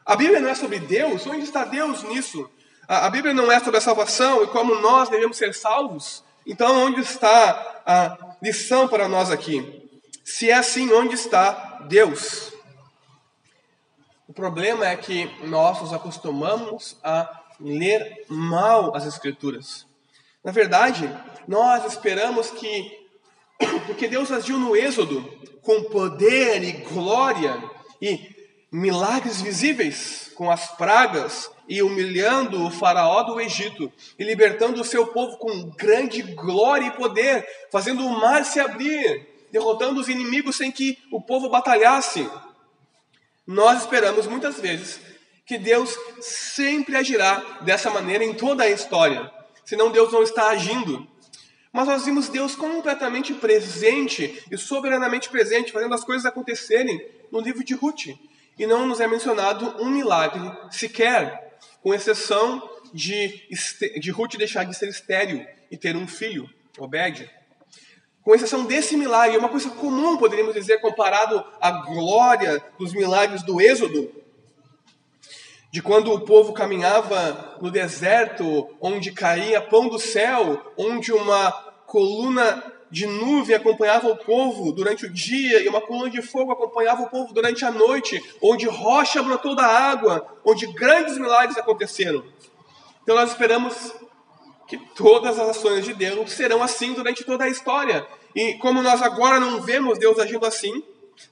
A 0.06 0.16
Bíblia 0.16 0.40
não 0.40 0.50
é 0.50 0.56
sobre 0.56 0.80
Deus? 0.80 1.26
Onde 1.26 1.44
está 1.44 1.64
Deus 1.64 2.04
nisso? 2.04 2.50
A 2.88 3.10
Bíblia 3.10 3.34
não 3.34 3.52
é 3.52 3.60
sobre 3.60 3.78
a 3.78 3.82
salvação 3.82 4.44
e 4.44 4.48
como 4.48 4.76
nós 4.76 5.08
devemos 5.08 5.38
ser 5.38 5.54
salvos? 5.54 6.24
Então, 6.46 6.88
onde 6.88 7.00
está 7.00 7.82
a 7.86 8.36
lição 8.42 8.88
para 8.88 9.08
nós 9.08 9.32
aqui? 9.32 9.90
Se 10.24 10.50
é 10.50 10.56
assim, 10.56 10.92
onde 10.92 11.16
está 11.16 11.86
Deus? 11.88 12.52
O 14.28 14.34
problema 14.34 14.88
é 14.88 14.96
que 14.96 15.30
nós 15.46 15.80
nos 15.82 15.94
acostumamos 15.94 16.98
a 17.04 17.30
ler 17.60 18.26
mal 18.28 18.96
as 18.96 19.06
Escrituras. 19.06 19.86
Na 20.44 20.52
verdade, 20.52 21.08
nós 21.48 21.86
esperamos 21.86 22.50
que, 22.50 22.92
porque 23.86 24.08
Deus 24.08 24.32
agiu 24.32 24.58
no 24.58 24.76
Êxodo 24.76 25.22
com 25.62 25.84
poder 25.84 26.64
e 26.64 26.72
glória 26.72 27.62
e 28.02 28.36
milagres 28.72 29.42
visíveis, 29.42 30.32
com 30.34 30.50
as 30.50 30.76
pragas 30.76 31.52
e 31.68 31.84
humilhando 31.84 32.66
o 32.66 32.72
faraó 32.72 33.22
do 33.22 33.40
Egito 33.40 33.92
e 34.18 34.24
libertando 34.24 34.82
o 34.82 34.86
seu 34.86 35.08
povo 35.08 35.38
com 35.38 35.70
grande 35.78 36.24
glória 36.24 36.88
e 36.88 36.92
poder, 36.92 37.46
fazendo 37.72 38.04
o 38.04 38.20
mar 38.20 38.44
se 38.44 38.60
abrir, 38.60 39.28
derrotando 39.52 40.00
os 40.00 40.10
inimigos 40.10 40.56
sem 40.56 40.72
que 40.72 40.98
o 41.12 41.22
povo 41.22 41.50
batalhasse. 41.50 42.28
Nós 43.46 43.82
esperamos 43.82 44.26
muitas 44.26 44.60
vezes 44.60 45.00
que 45.46 45.60
Deus 45.60 45.96
sempre 46.20 46.96
agirá 46.96 47.60
dessa 47.62 47.92
maneira 47.92 48.24
em 48.24 48.34
toda 48.34 48.64
a 48.64 48.70
história 48.70 49.30
senão 49.66 49.92
Deus 49.92 50.12
não 50.12 50.24
está 50.24 50.50
agindo. 50.50 51.08
Mas 51.72 51.88
nós 51.88 52.06
vimos 52.06 52.28
Deus 52.28 52.56
completamente 52.56 53.34
presente 53.34 54.44
e 54.52 54.58
soberanamente 54.58 55.30
presente, 55.30 55.72
fazendo 55.72 55.94
as 55.94 56.04
coisas 56.04 56.26
acontecerem 56.26 57.02
no 57.32 57.40
livro 57.40 57.64
de 57.64 57.74
Ruth. 57.74 58.08
E 58.60 58.68
não 58.68 58.86
nos 58.86 59.00
é 59.00 59.08
mencionado 59.08 59.82
um 59.82 59.90
milagre 59.90 60.52
sequer, 60.70 61.58
com 61.82 61.94
exceção 61.94 62.70
de, 62.94 63.48
de 64.00 64.12
Ruth 64.12 64.36
deixar 64.36 64.66
de 64.66 64.76
ser 64.76 64.90
estéril 64.90 65.46
e 65.70 65.78
ter 65.78 65.96
um 65.96 66.08
filho, 66.08 66.50
Obed. 66.78 67.30
Com 68.22 68.36
exceção 68.36 68.66
desse 68.66 68.96
milagre, 68.96 69.38
uma 69.38 69.50
coisa 69.50 69.70
comum, 69.70 70.18
poderíamos 70.18 70.54
dizer, 70.54 70.80
comparado 70.80 71.44
à 71.60 71.72
glória 71.72 72.64
dos 72.78 72.94
milagres 72.94 73.42
do 73.42 73.60
Êxodo, 73.60 74.12
de 75.72 75.82
quando 75.82 76.14
o 76.14 76.20
povo 76.20 76.52
caminhava 76.52 77.58
no 77.62 77.72
deserto, 77.72 78.70
onde 78.82 79.14
caía 79.14 79.62
pão 79.62 79.88
do 79.88 79.98
céu, 79.98 80.62
onde 80.78 81.14
uma 81.14 81.52
coluna 81.88 82.62
de 82.92 83.06
nuvem 83.06 83.56
acompanhava 83.56 84.10
o 84.10 84.18
povo 84.18 84.74
durante 84.74 85.06
o 85.06 85.10
dia 85.10 85.64
e 85.64 85.70
uma 85.70 85.80
coluna 85.80 86.10
de 86.10 86.22
fogo 86.22 86.52
acompanhava 86.52 87.04
o 87.04 87.10
povo 87.10 87.34
durante 87.34 87.64
a 87.64 87.72
noite, 87.72 88.22
onde 88.42 88.68
rocha 88.68 89.24
brotou 89.24 89.56
da 89.56 89.66
água, 89.66 90.28
onde 90.44 90.68
grandes 90.74 91.18
milagres 91.18 91.58
aconteceram. 91.58 92.22
Então 93.02 93.16
nós 93.16 93.30
esperamos 93.30 93.94
que 94.68 94.78
todas 94.78 95.40
as 95.40 95.50
ações 95.50 95.86
de 95.86 95.94
Deus 95.94 96.32
serão 96.32 96.62
assim 96.62 96.94
durante 96.94 97.24
toda 97.24 97.46
a 97.46 97.50
história. 97.50 98.06
E 98.36 98.56
como 98.56 98.82
nós 98.82 99.02
agora 99.02 99.40
não 99.40 99.62
vemos 99.62 99.98
Deus 99.98 100.20
agindo 100.20 100.46
assim, 100.46 100.84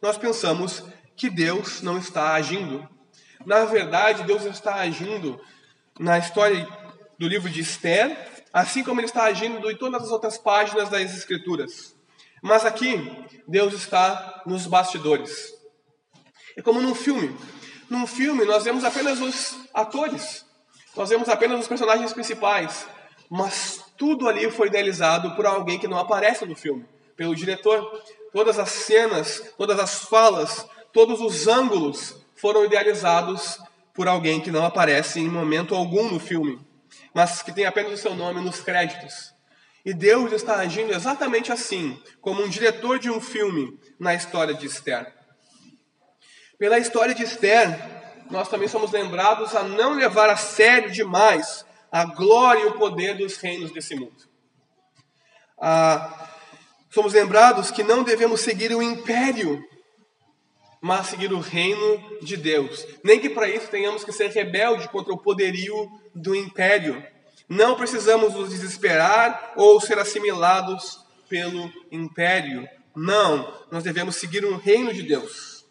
nós 0.01 0.17
pensamos 0.17 0.83
que 1.15 1.29
Deus 1.29 1.81
não 1.81 1.97
está 1.97 2.33
agindo. 2.33 2.87
Na 3.49 3.65
verdade, 3.65 4.25
Deus 4.25 4.45
está 4.45 4.75
agindo 4.75 5.41
na 5.99 6.19
história 6.19 6.67
do 7.17 7.27
livro 7.27 7.49
de 7.49 7.61
Esther, 7.61 8.15
assim 8.53 8.83
como 8.83 9.01
ele 9.01 9.07
está 9.07 9.23
agindo 9.23 9.71
em 9.71 9.75
todas 9.75 10.03
as 10.03 10.11
outras 10.11 10.37
páginas 10.37 10.87
das 10.87 11.15
Escrituras. 11.15 11.95
Mas 12.43 12.63
aqui, 12.63 13.11
Deus 13.47 13.73
está 13.73 14.43
nos 14.45 14.67
bastidores. 14.67 15.51
É 16.55 16.61
como 16.61 16.79
num 16.79 16.93
filme. 16.93 17.35
Num 17.89 18.05
filme, 18.05 18.45
nós 18.45 18.65
vemos 18.65 18.83
apenas 18.83 19.19
os 19.19 19.57
atores, 19.73 20.45
nós 20.95 21.09
vemos 21.09 21.27
apenas 21.27 21.59
os 21.59 21.67
personagens 21.67 22.13
principais, 22.13 22.87
mas 23.31 23.83
tudo 23.97 24.29
ali 24.29 24.51
foi 24.51 24.67
idealizado 24.67 25.35
por 25.35 25.47
alguém 25.47 25.79
que 25.79 25.87
não 25.87 25.97
aparece 25.97 26.45
no 26.45 26.55
filme, 26.55 26.85
pelo 27.17 27.35
diretor. 27.35 27.99
Todas 28.31 28.59
as 28.59 28.69
cenas, 28.69 29.41
todas 29.57 29.79
as 29.79 30.03
falas, 30.03 30.69
todos 30.93 31.19
os 31.19 31.47
ângulos 31.47 32.19
foram 32.39 32.65
idealizados 32.65 33.59
por 33.93 34.07
alguém 34.07 34.39
que 34.39 34.51
não 34.51 34.65
aparece 34.65 35.19
em 35.19 35.27
momento 35.27 35.75
algum 35.75 36.09
no 36.09 36.19
filme, 36.19 36.59
mas 37.13 37.41
que 37.41 37.51
tem 37.51 37.65
apenas 37.65 37.93
o 37.93 37.97
seu 37.97 38.15
nome 38.15 38.41
nos 38.41 38.61
créditos. 38.61 39.33
E 39.85 39.93
Deus 39.93 40.31
está 40.31 40.55
agindo 40.55 40.93
exatamente 40.93 41.51
assim, 41.51 42.01
como 42.21 42.41
um 42.43 42.49
diretor 42.49 42.99
de 42.99 43.09
um 43.09 43.19
filme 43.19 43.77
na 43.99 44.13
história 44.13 44.53
de 44.53 44.65
Esther. 44.65 45.13
Pela 46.57 46.77
história 46.77 47.15
de 47.15 47.23
Esther, 47.23 47.77
nós 48.29 48.47
também 48.49 48.67
somos 48.67 48.91
lembrados 48.91 49.55
a 49.55 49.63
não 49.63 49.93
levar 49.93 50.29
a 50.29 50.35
sério 50.35 50.91
demais 50.91 51.65
a 51.91 52.05
glória 52.05 52.63
e 52.63 52.67
o 52.67 52.77
poder 52.77 53.17
dos 53.17 53.37
reinos 53.37 53.71
desse 53.71 53.95
mundo. 53.95 54.29
ah, 55.59 56.29
somos 56.89 57.13
lembrados 57.13 57.71
que 57.71 57.83
não 57.83 58.03
devemos 58.03 58.41
seguir 58.41 58.73
o 58.75 58.81
império, 58.81 59.63
mas 60.81 61.07
seguir 61.07 61.31
o 61.33 61.39
reino 61.39 62.19
de 62.21 62.37
Deus. 62.37 62.85
Nem 63.03 63.19
que 63.19 63.29
para 63.29 63.49
isso 63.49 63.67
tenhamos 63.67 64.03
que 64.03 64.11
ser 64.11 64.29
rebelde 64.29 64.87
contra 64.89 65.13
o 65.13 65.17
poderio 65.17 65.89
do 66.15 66.35
império. 66.35 67.03
Não 67.47 67.75
precisamos 67.75 68.33
nos 68.33 68.49
desesperar 68.49 69.53
ou 69.55 69.81
ser 69.81 69.97
assimilados 69.97 70.99
pelo 71.27 71.71
império. 71.91 72.67
Não, 72.95 73.53
nós 73.71 73.83
devemos 73.83 74.15
seguir 74.15 74.45
o 74.45 74.57
reino 74.57 74.93
de 74.93 75.03
Deus. 75.03 75.65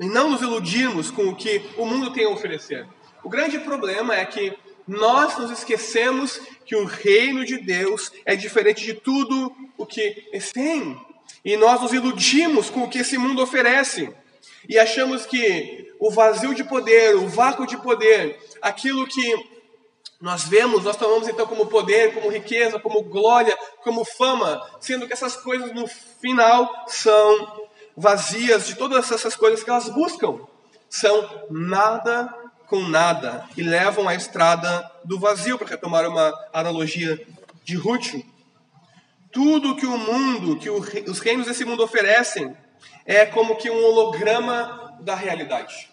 E 0.00 0.06
não 0.06 0.30
nos 0.30 0.42
iludirmos 0.42 1.10
com 1.10 1.28
o 1.28 1.36
que 1.36 1.62
o 1.76 1.86
mundo 1.86 2.12
tem 2.12 2.24
a 2.24 2.30
oferecer. 2.30 2.86
O 3.22 3.28
grande 3.28 3.58
problema 3.58 4.14
é 4.14 4.24
que 4.24 4.56
nós 4.86 5.36
nos 5.38 5.50
esquecemos 5.50 6.40
que 6.64 6.76
o 6.76 6.84
reino 6.84 7.44
de 7.44 7.58
Deus 7.58 8.12
é 8.24 8.36
diferente 8.36 8.84
de 8.84 8.94
tudo 8.94 9.52
o 9.76 9.84
que 9.84 10.28
eles 10.32 10.52
têm. 10.52 10.98
E 11.46 11.56
nós 11.56 11.80
nos 11.80 11.92
iludimos 11.92 12.68
com 12.68 12.82
o 12.82 12.88
que 12.88 12.98
esse 12.98 13.16
mundo 13.16 13.40
oferece. 13.40 14.12
E 14.68 14.76
achamos 14.76 15.24
que 15.24 15.94
o 16.00 16.10
vazio 16.10 16.52
de 16.52 16.64
poder, 16.64 17.14
o 17.14 17.28
vácuo 17.28 17.64
de 17.64 17.76
poder, 17.76 18.36
aquilo 18.60 19.06
que 19.06 19.56
nós 20.20 20.42
vemos, 20.42 20.82
nós 20.82 20.96
tomamos 20.96 21.28
então 21.28 21.46
como 21.46 21.66
poder, 21.66 22.12
como 22.14 22.30
riqueza, 22.30 22.80
como 22.80 23.00
glória, 23.00 23.56
como 23.84 24.04
fama, 24.04 24.60
sendo 24.80 25.06
que 25.06 25.12
essas 25.12 25.36
coisas 25.36 25.72
no 25.72 25.86
final 25.86 26.68
são 26.88 27.68
vazias 27.96 28.66
de 28.66 28.74
todas 28.74 29.12
essas 29.12 29.36
coisas 29.36 29.62
que 29.62 29.70
elas 29.70 29.88
buscam. 29.88 30.40
São 30.90 31.46
nada 31.48 32.26
com 32.66 32.80
nada 32.80 33.48
e 33.56 33.62
levam 33.62 34.08
a 34.08 34.16
estrada 34.16 34.90
do 35.04 35.16
vazio, 35.20 35.56
para 35.56 35.68
retomar 35.68 36.08
uma 36.08 36.34
analogia 36.52 37.24
de 37.62 37.76
Ruth. 37.76 38.16
Tudo 39.36 39.76
que 39.76 39.84
o 39.84 39.98
mundo, 39.98 40.56
que 40.56 40.70
os 40.70 41.18
reinos 41.18 41.46
desse 41.46 41.62
mundo 41.62 41.84
oferecem, 41.84 42.56
é 43.04 43.26
como 43.26 43.56
que 43.56 43.68
um 43.68 43.84
holograma 43.84 44.96
da 45.02 45.14
realidade. 45.14 45.90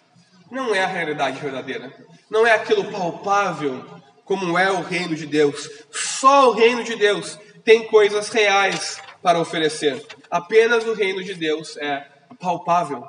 Não 0.50 0.74
é 0.74 0.82
a 0.82 0.88
realidade 0.88 1.42
verdadeira. 1.42 1.94
Não 2.30 2.48
é 2.48 2.54
aquilo 2.54 2.90
palpável 2.90 3.86
como 4.24 4.58
é 4.58 4.72
o 4.72 4.82
reino 4.82 5.14
de 5.14 5.26
Deus. 5.26 5.70
Só 5.92 6.52
o 6.52 6.54
reino 6.54 6.86
de 6.86 6.96
Deus 6.96 7.38
tem 7.66 7.86
coisas 7.86 8.30
reais 8.30 9.02
para 9.22 9.42
oferecer. 9.42 10.02
Apenas 10.32 10.86
o 10.86 10.94
reino 10.94 11.22
de 11.22 11.34
Deus 11.34 11.76
é 11.76 12.08
palpável. 12.40 13.06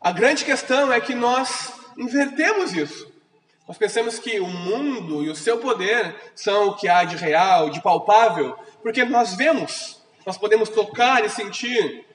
A 0.00 0.12
grande 0.12 0.46
questão 0.46 0.90
é 0.90 0.98
que 0.98 1.14
nós 1.14 1.74
invertemos 1.98 2.72
isso. 2.72 3.12
Nós 3.68 3.76
pensamos 3.76 4.18
que 4.18 4.40
o 4.40 4.46
mundo 4.46 5.22
e 5.22 5.28
o 5.28 5.36
seu 5.36 5.58
poder 5.58 6.16
são 6.34 6.68
o 6.68 6.74
que 6.74 6.88
há 6.88 7.04
de 7.04 7.16
real, 7.16 7.68
de 7.68 7.82
palpável, 7.82 8.56
porque 8.82 9.04
nós 9.04 9.34
vemos, 9.34 10.02
nós 10.24 10.38
podemos 10.38 10.70
tocar 10.70 11.22
e 11.22 11.28
sentir, 11.28 12.06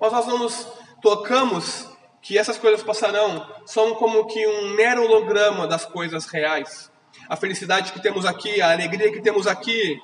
mas 0.00 0.10
nós 0.10 0.26
não 0.26 0.38
nos 0.38 0.66
tocamos 1.02 1.86
que 2.22 2.38
essas 2.38 2.56
coisas 2.56 2.82
passarão, 2.82 3.46
são 3.66 3.94
como 3.96 4.24
que 4.24 4.46
um 4.46 4.70
mero 4.70 5.04
holograma 5.04 5.66
das 5.66 5.84
coisas 5.84 6.24
reais. 6.24 6.90
A 7.28 7.36
felicidade 7.36 7.92
que 7.92 8.00
temos 8.00 8.24
aqui, 8.24 8.62
a 8.62 8.72
alegria 8.72 9.12
que 9.12 9.20
temos 9.20 9.46
aqui, 9.46 10.00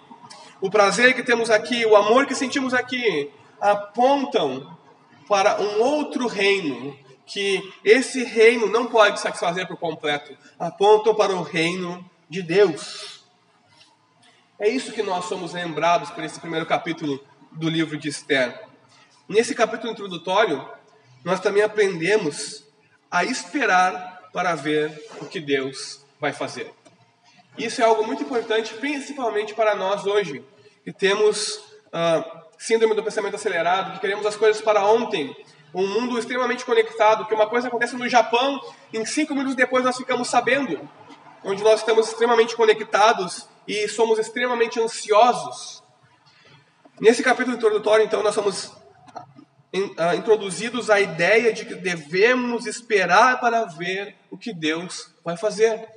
o 0.60 0.70
prazer 0.70 1.14
que 1.14 1.22
temos 1.22 1.48
aqui, 1.48 1.86
o 1.86 1.96
amor 1.96 2.26
que 2.26 2.34
sentimos 2.34 2.74
aqui, 2.74 3.30
apontam 3.58 4.76
para 5.26 5.58
um 5.62 5.80
outro 5.80 6.26
reino 6.26 6.94
que 7.30 7.72
esse 7.84 8.24
reino 8.24 8.66
não 8.66 8.86
pode 8.86 9.20
satisfazer 9.20 9.66
por 9.68 9.76
completo, 9.76 10.36
apontam 10.58 11.14
para 11.14 11.32
o 11.32 11.42
reino 11.42 12.04
de 12.28 12.42
Deus. 12.42 13.24
É 14.58 14.68
isso 14.68 14.92
que 14.92 15.02
nós 15.02 15.26
somos 15.26 15.52
lembrados 15.52 16.10
por 16.10 16.24
esse 16.24 16.40
primeiro 16.40 16.66
capítulo 16.66 17.24
do 17.52 17.68
livro 17.68 17.96
de 17.96 18.08
Esther. 18.08 18.60
Nesse 19.28 19.54
capítulo 19.54 19.92
introdutório, 19.92 20.68
nós 21.24 21.38
também 21.38 21.62
aprendemos 21.62 22.64
a 23.08 23.24
esperar 23.24 24.28
para 24.32 24.56
ver 24.56 24.92
o 25.20 25.26
que 25.26 25.38
Deus 25.38 26.04
vai 26.18 26.32
fazer. 26.32 26.72
Isso 27.56 27.80
é 27.80 27.84
algo 27.84 28.04
muito 28.04 28.24
importante, 28.24 28.74
principalmente 28.74 29.54
para 29.54 29.76
nós 29.76 30.04
hoje, 30.04 30.44
que 30.84 30.92
temos 30.92 31.56
uh, 31.86 32.40
síndrome 32.58 32.94
do 32.94 33.04
pensamento 33.04 33.36
acelerado, 33.36 33.92
que 33.92 34.00
queremos 34.00 34.26
as 34.26 34.36
coisas 34.36 34.60
para 34.60 34.84
ontem, 34.84 35.34
um 35.74 35.86
mundo 35.86 36.18
extremamente 36.18 36.64
conectado, 36.64 37.26
que 37.26 37.34
uma 37.34 37.48
coisa 37.48 37.68
acontece 37.68 37.96
no 37.96 38.08
Japão, 38.08 38.60
em 38.92 39.04
cinco 39.04 39.34
minutos 39.34 39.54
depois 39.54 39.84
nós 39.84 39.96
ficamos 39.96 40.28
sabendo, 40.28 40.88
onde 41.44 41.62
nós 41.62 41.80
estamos 41.80 42.08
extremamente 42.08 42.56
conectados 42.56 43.48
e 43.66 43.88
somos 43.88 44.18
extremamente 44.18 44.80
ansiosos. 44.80 45.82
Nesse 47.00 47.22
capítulo 47.22 47.56
introdutório, 47.56 48.04
então, 48.04 48.22
nós 48.22 48.34
somos 48.34 48.66
uh, 49.74 50.14
introduzidos 50.16 50.90
à 50.90 51.00
ideia 51.00 51.52
de 51.52 51.64
que 51.64 51.74
devemos 51.74 52.66
esperar 52.66 53.40
para 53.40 53.64
ver 53.64 54.16
o 54.30 54.36
que 54.36 54.52
Deus 54.52 55.14
vai 55.24 55.36
fazer. 55.36 55.88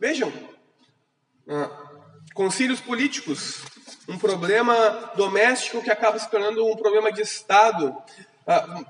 Vejam, 0.00 0.28
uh, 0.28 1.86
concílios 2.32 2.80
políticos, 2.80 3.62
um 4.08 4.16
problema 4.16 5.12
doméstico 5.16 5.82
que 5.82 5.90
acaba 5.90 6.18
se 6.18 6.30
tornando 6.30 6.64
um 6.64 6.76
problema 6.76 7.12
de 7.12 7.22
Estado. 7.22 7.88
Uh, 8.46 8.86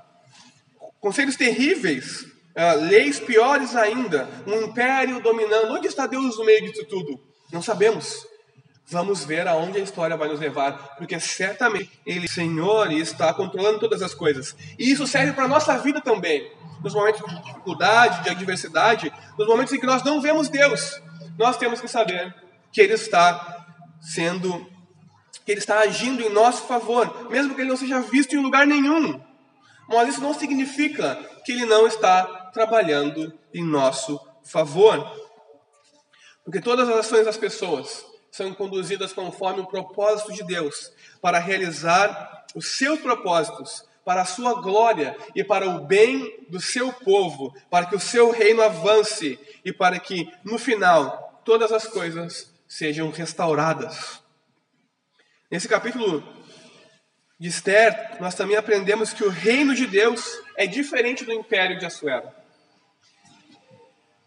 Conselhos 0.99 1.35
terríveis, 1.35 2.21
uh, 2.21 2.79
leis 2.87 3.19
piores 3.19 3.75
ainda, 3.75 4.27
um 4.45 4.63
império 4.63 5.21
dominando. 5.21 5.73
Onde 5.73 5.87
está 5.87 6.07
Deus 6.07 6.37
no 6.37 6.45
meio 6.45 6.63
disso 6.63 6.85
tudo? 6.85 7.19
Não 7.51 7.61
sabemos. 7.61 8.25
Vamos 8.89 9.25
ver 9.25 9.45
aonde 9.47 9.77
a 9.77 9.81
história 9.81 10.15
vai 10.15 10.29
nos 10.29 10.39
levar, 10.39 10.95
porque 10.95 11.19
certamente 11.19 11.99
Ele, 12.05 12.27
Senhor, 12.27 12.89
está 12.93 13.33
controlando 13.33 13.79
todas 13.79 14.01
as 14.01 14.13
coisas. 14.13 14.55
E 14.79 14.89
isso 14.89 15.05
serve 15.05 15.33
para 15.33 15.43
a 15.43 15.47
nossa 15.47 15.77
vida 15.77 15.99
também. 15.99 16.49
Nos 16.81 16.93
momentos 16.93 17.21
de 17.27 17.43
dificuldade, 17.43 18.23
de 18.23 18.29
adversidade, 18.29 19.11
nos 19.37 19.47
momentos 19.47 19.73
em 19.73 19.79
que 19.79 19.85
nós 19.85 20.03
não 20.03 20.21
vemos 20.21 20.47
Deus, 20.47 21.01
nós 21.37 21.57
temos 21.57 21.81
que 21.81 21.87
saber 21.87 22.33
que 22.71 22.79
Ele 22.79 22.93
está 22.93 23.65
sendo, 23.99 24.65
que 25.45 25.51
Ele 25.51 25.59
está 25.59 25.79
agindo 25.79 26.21
em 26.21 26.29
nosso 26.29 26.65
favor, 26.65 27.29
mesmo 27.29 27.55
que 27.55 27.61
Ele 27.61 27.69
não 27.69 27.77
seja 27.77 27.99
visto 27.99 28.35
em 28.35 28.41
lugar 28.41 28.65
nenhum. 28.65 29.21
Mas 29.87 30.09
isso 30.09 30.21
não 30.21 30.33
significa 30.33 31.15
que 31.45 31.51
ele 31.51 31.65
não 31.65 31.87
está 31.87 32.23
trabalhando 32.51 33.37
em 33.53 33.63
nosso 33.63 34.19
favor. 34.43 35.11
Porque 36.43 36.61
todas 36.61 36.87
as 36.89 36.97
ações 36.97 37.25
das 37.25 37.37
pessoas 37.37 38.05
são 38.31 38.53
conduzidas 38.53 39.13
conforme 39.13 39.61
o 39.61 39.67
propósito 39.67 40.33
de 40.33 40.43
Deus 40.43 40.91
para 41.21 41.39
realizar 41.39 42.45
os 42.55 42.77
seus 42.77 42.99
propósitos, 42.99 43.85
para 44.05 44.21
a 44.21 44.25
sua 44.25 44.61
glória 44.61 45.17
e 45.35 45.43
para 45.43 45.67
o 45.69 45.85
bem 45.85 46.45
do 46.49 46.61
seu 46.61 46.93
povo, 46.93 47.53
para 47.69 47.85
que 47.85 47.95
o 47.95 47.99
seu 47.99 48.31
reino 48.31 48.61
avance 48.61 49.39
e 49.65 49.73
para 49.73 49.99
que 49.99 50.31
no 50.43 50.57
final 50.57 51.41
todas 51.43 51.71
as 51.71 51.87
coisas 51.87 52.53
sejam 52.67 53.09
restauradas. 53.09 54.21
Nesse 55.49 55.67
capítulo 55.67 56.23
de 57.39 57.49
Esther, 57.49 58.17
nós 58.19 58.33
também 58.33 58.55
aprendemos 58.55 59.13
que 59.13 59.23
o 59.23 59.29
reino 59.29 59.75
de 59.75 59.85
Deus 59.85 60.41
é 60.55 60.65
diferente 60.65 61.23
do 61.23 61.31
império 61.31 61.77
de 61.77 61.85
Assuero. 61.85 62.31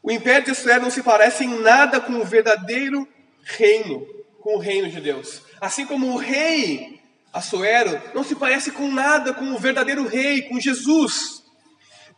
O 0.02 0.10
império 0.10 0.44
de 0.44 0.50
Assuero 0.52 0.82
não 0.82 0.90
se 0.90 1.02
parece 1.02 1.44
em 1.44 1.60
nada 1.60 2.00
com 2.00 2.12
o 2.14 2.24
verdadeiro 2.24 3.06
reino, 3.42 4.06
com 4.40 4.56
o 4.56 4.58
reino 4.58 4.88
de 4.88 5.00
Deus. 5.00 5.42
Assim 5.60 5.84
como 5.84 6.12
o 6.12 6.16
rei 6.16 7.00
Assuero 7.32 8.00
não 8.14 8.24
se 8.24 8.34
parece 8.34 8.70
com 8.70 8.90
nada 8.90 9.34
com 9.34 9.52
o 9.52 9.58
verdadeiro 9.58 10.06
rei, 10.06 10.42
com 10.42 10.60
Jesus. 10.60 11.42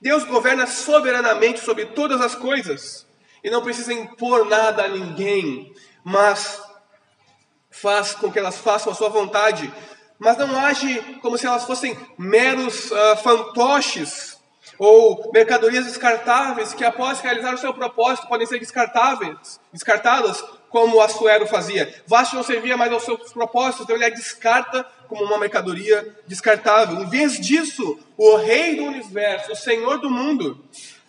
Deus 0.01 0.25
governa 0.25 0.67
soberanamente 0.67 1.61
sobre 1.61 1.87
todas 1.87 2.21
as 2.21 2.35
coisas 2.35 3.07
e 3.43 3.51
não 3.51 3.63
precisa 3.63 3.93
impor 3.93 4.47
nada 4.47 4.85
a 4.85 4.89
ninguém, 4.89 5.73
mas 6.05 6.61
faz 7.71 8.15
com 8.15 8.31
que 8.31 8.39
elas 8.39 8.59
façam 8.59 8.93
a 8.93 8.95
sua 8.95 9.09
vontade 9.09 9.73
mas 10.23 10.37
não 10.37 10.57
age 10.57 11.01
como 11.21 11.37
se 11.37 11.47
elas 11.47 11.65
fossem 11.65 11.99
meros 12.17 12.91
uh, 12.93 13.17
fantoches 13.23 14.39
ou 14.79 15.31
mercadorias 15.33 15.85
descartáveis 15.85 16.73
que 16.73 16.85
após 16.85 17.21
realizar 17.21 17.53
o 17.53 17.59
seu 17.59 17.75
propósito 17.75 18.29
podem 18.29 18.47
ser 18.47 18.61
descartáveis, 18.61 19.61
descartadas, 19.73 20.43
como 20.71 20.97
o 20.97 21.01
Assuero 21.01 21.47
fazia. 21.47 21.93
Vasti 22.07 22.37
não 22.37 22.43
servia 22.43 22.77
mais 22.77 22.93
aos 22.93 23.03
seus 23.03 23.33
propósitos, 23.33 23.83
então 23.83 23.97
ele 23.97 24.05
a 24.05 24.11
descarta 24.11 24.87
como 25.09 25.25
uma 25.25 25.39
mercadoria 25.39 26.17
descartável. 26.27 27.03
Em 27.03 27.09
vez 27.09 27.39
disso, 27.39 27.99
o 28.17 28.37
Rei 28.37 28.77
do 28.77 28.85
Universo, 28.85 29.53
o 29.53 29.57
Senhor 29.57 29.99
do 29.99 30.09
mundo, 30.09 30.65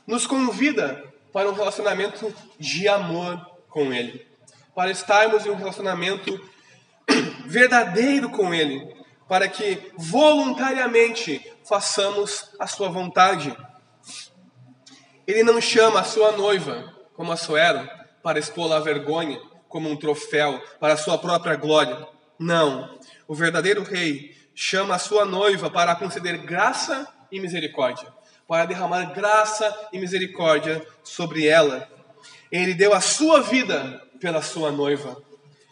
nos 0.08 0.26
convida 0.26 1.04
para 1.32 1.50
um 1.50 1.54
relacionamento 1.54 2.34
de 2.60 2.88
amor 2.88 3.40
com 3.70 3.94
Ele, 3.94 4.28
para 4.76 4.92
estarmos 4.92 5.46
em 5.46 5.50
um 5.50 5.56
relacionamento 5.56 6.40
verdadeiro 7.46 8.30
com 8.30 8.54
Ele, 8.54 9.03
para 9.34 9.48
que 9.48 9.92
voluntariamente 9.98 11.44
façamos 11.68 12.52
a 12.60 12.68
sua 12.68 12.88
vontade. 12.88 13.58
Ele 15.26 15.42
não 15.42 15.60
chama 15.60 16.02
a 16.02 16.04
sua 16.04 16.34
noiva, 16.34 16.94
como 17.16 17.32
a 17.32 17.36
Suera, 17.36 17.90
para 18.22 18.38
expô-la 18.38 18.78
à 18.78 18.80
vergonha, 18.80 19.42
como 19.68 19.90
um 19.90 19.96
troféu, 19.96 20.62
para 20.80 20.94
a 20.94 20.98
sua 20.98 21.18
própria 21.18 21.56
glória. 21.56 22.08
Não. 22.38 23.00
O 23.28 23.34
verdadeiro 23.34 23.82
rei 23.82 24.38
chama 24.54 24.94
a 24.94 25.00
sua 25.00 25.26
noiva 25.26 25.68
para 25.68 25.96
conceder 25.96 26.38
graça 26.38 27.12
e 27.32 27.40
misericórdia, 27.40 28.08
para 28.48 28.66
derramar 28.66 29.16
graça 29.16 29.76
e 29.92 29.98
misericórdia 29.98 30.86
sobre 31.04 31.48
ela. 31.48 31.90
Ele 32.52 32.76
deu 32.76 32.94
a 32.94 33.02
sua 33.02 33.42
vida 33.42 34.00
pela 34.22 34.44
sua 34.44 34.72
noiva. 34.72 35.20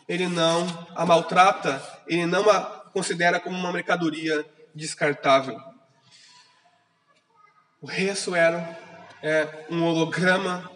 Ele 0.10 0.28
não 0.28 0.66
a 0.96 1.06
maltrata, 1.06 1.80
ele 2.08 2.26
não 2.26 2.50
a 2.50 2.81
considera 2.94 3.40
como 3.40 3.58
uma 3.58 3.72
mercadoria 3.72 4.46
descartável. 4.74 5.60
O 7.82 7.86
rei 7.86 8.10
Assuero 8.10 8.64
é 9.24 9.66
um 9.70 9.84
holograma, 9.84 10.70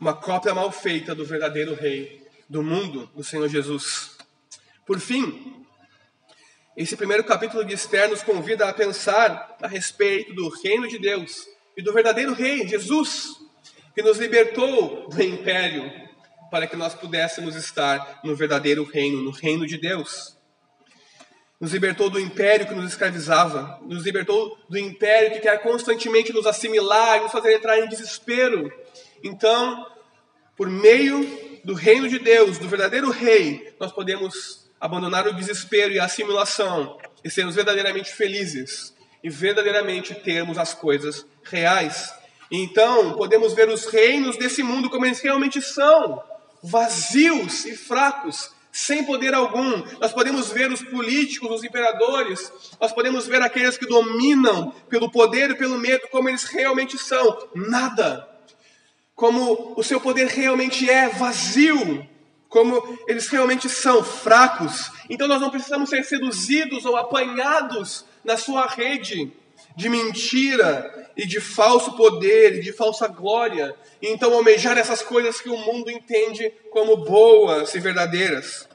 uma 0.00 0.14
cópia 0.14 0.54
mal 0.54 0.70
feita 0.72 1.14
do 1.14 1.24
verdadeiro 1.24 1.74
rei 1.74 2.26
do 2.48 2.62
mundo, 2.62 3.10
do 3.14 3.22
Senhor 3.22 3.48
Jesus. 3.48 4.16
Por 4.86 4.98
fim, 4.98 5.64
esse 6.76 6.96
primeiro 6.96 7.24
capítulo 7.24 7.64
de 7.64 7.74
Esther 7.74 8.08
nos 8.08 8.22
convida 8.22 8.68
a 8.68 8.72
pensar 8.72 9.56
a 9.60 9.66
respeito 9.66 10.32
do 10.32 10.48
reino 10.48 10.88
de 10.88 10.98
Deus 10.98 11.46
e 11.76 11.82
do 11.82 11.92
verdadeiro 11.92 12.32
rei, 12.32 12.66
Jesus, 12.66 13.36
que 13.94 14.02
nos 14.02 14.18
libertou 14.18 15.08
do 15.08 15.22
império 15.22 15.90
para 16.50 16.66
que 16.66 16.76
nós 16.76 16.94
pudéssemos 16.94 17.56
estar 17.56 18.20
no 18.24 18.34
verdadeiro 18.34 18.84
reino, 18.84 19.20
no 19.20 19.30
reino 19.30 19.66
de 19.66 19.76
Deus. 19.76 20.37
Nos 21.60 21.72
libertou 21.72 22.08
do 22.08 22.20
império 22.20 22.66
que 22.66 22.74
nos 22.74 22.88
escravizava, 22.88 23.80
nos 23.82 24.04
libertou 24.04 24.56
do 24.68 24.78
império 24.78 25.32
que 25.32 25.40
quer 25.40 25.60
constantemente 25.60 26.32
nos 26.32 26.46
assimilar 26.46 27.18
e 27.18 27.20
nos 27.22 27.32
fazer 27.32 27.54
entrar 27.54 27.78
em 27.78 27.88
desespero. 27.88 28.72
Então, 29.24 29.86
por 30.56 30.68
meio 30.68 31.26
do 31.64 31.74
reino 31.74 32.08
de 32.08 32.18
Deus, 32.18 32.58
do 32.58 32.68
verdadeiro 32.68 33.10
rei, 33.10 33.74
nós 33.78 33.92
podemos 33.92 34.68
abandonar 34.80 35.26
o 35.26 35.34
desespero 35.34 35.92
e 35.92 35.98
a 35.98 36.04
assimilação 36.04 36.96
e 37.24 37.30
sermos 37.30 37.54
verdadeiramente 37.54 38.12
felizes 38.12 38.94
e 39.22 39.28
verdadeiramente 39.28 40.14
termos 40.14 40.58
as 40.58 40.74
coisas 40.74 41.26
reais. 41.42 42.14
Então, 42.50 43.14
podemos 43.14 43.52
ver 43.52 43.68
os 43.68 43.86
reinos 43.86 44.36
desse 44.36 44.62
mundo 44.62 44.88
como 44.88 45.04
eles 45.04 45.20
realmente 45.20 45.60
são, 45.60 46.22
vazios 46.62 47.64
e 47.64 47.76
fracos, 47.76 48.52
sem 48.78 49.04
poder 49.04 49.34
algum. 49.34 49.82
Nós 50.00 50.12
podemos 50.12 50.52
ver 50.52 50.70
os 50.70 50.80
políticos, 50.80 51.50
os 51.50 51.64
imperadores, 51.64 52.52
nós 52.80 52.92
podemos 52.92 53.26
ver 53.26 53.42
aqueles 53.42 53.76
que 53.76 53.86
dominam 53.86 54.70
pelo 54.88 55.10
poder 55.10 55.50
e 55.50 55.56
pelo 55.56 55.76
medo 55.78 56.06
como 56.12 56.28
eles 56.28 56.44
realmente 56.44 56.96
são, 56.96 57.48
nada. 57.56 58.28
Como 59.16 59.74
o 59.76 59.82
seu 59.82 60.00
poder 60.00 60.28
realmente 60.28 60.88
é 60.88 61.08
vazio, 61.08 62.06
como 62.48 63.00
eles 63.08 63.26
realmente 63.26 63.68
são 63.68 64.04
fracos. 64.04 64.92
Então 65.10 65.26
nós 65.26 65.40
não 65.40 65.50
precisamos 65.50 65.90
ser 65.90 66.04
seduzidos 66.04 66.84
ou 66.84 66.96
apanhados 66.96 68.04
na 68.22 68.36
sua 68.36 68.64
rede 68.68 69.32
de 69.76 69.88
mentira 69.88 71.10
e 71.16 71.26
de 71.26 71.40
falso 71.40 71.96
poder 71.96 72.58
e 72.58 72.60
de 72.60 72.72
falsa 72.72 73.08
glória. 73.08 73.74
E 74.00 74.06
então 74.06 74.32
almejar 74.32 74.78
essas 74.78 75.02
coisas 75.02 75.40
que 75.40 75.48
o 75.48 75.58
mundo 75.58 75.90
entende 75.90 76.52
como 76.70 76.98
boas 76.98 77.74
e 77.74 77.80
verdadeiras. 77.80 78.67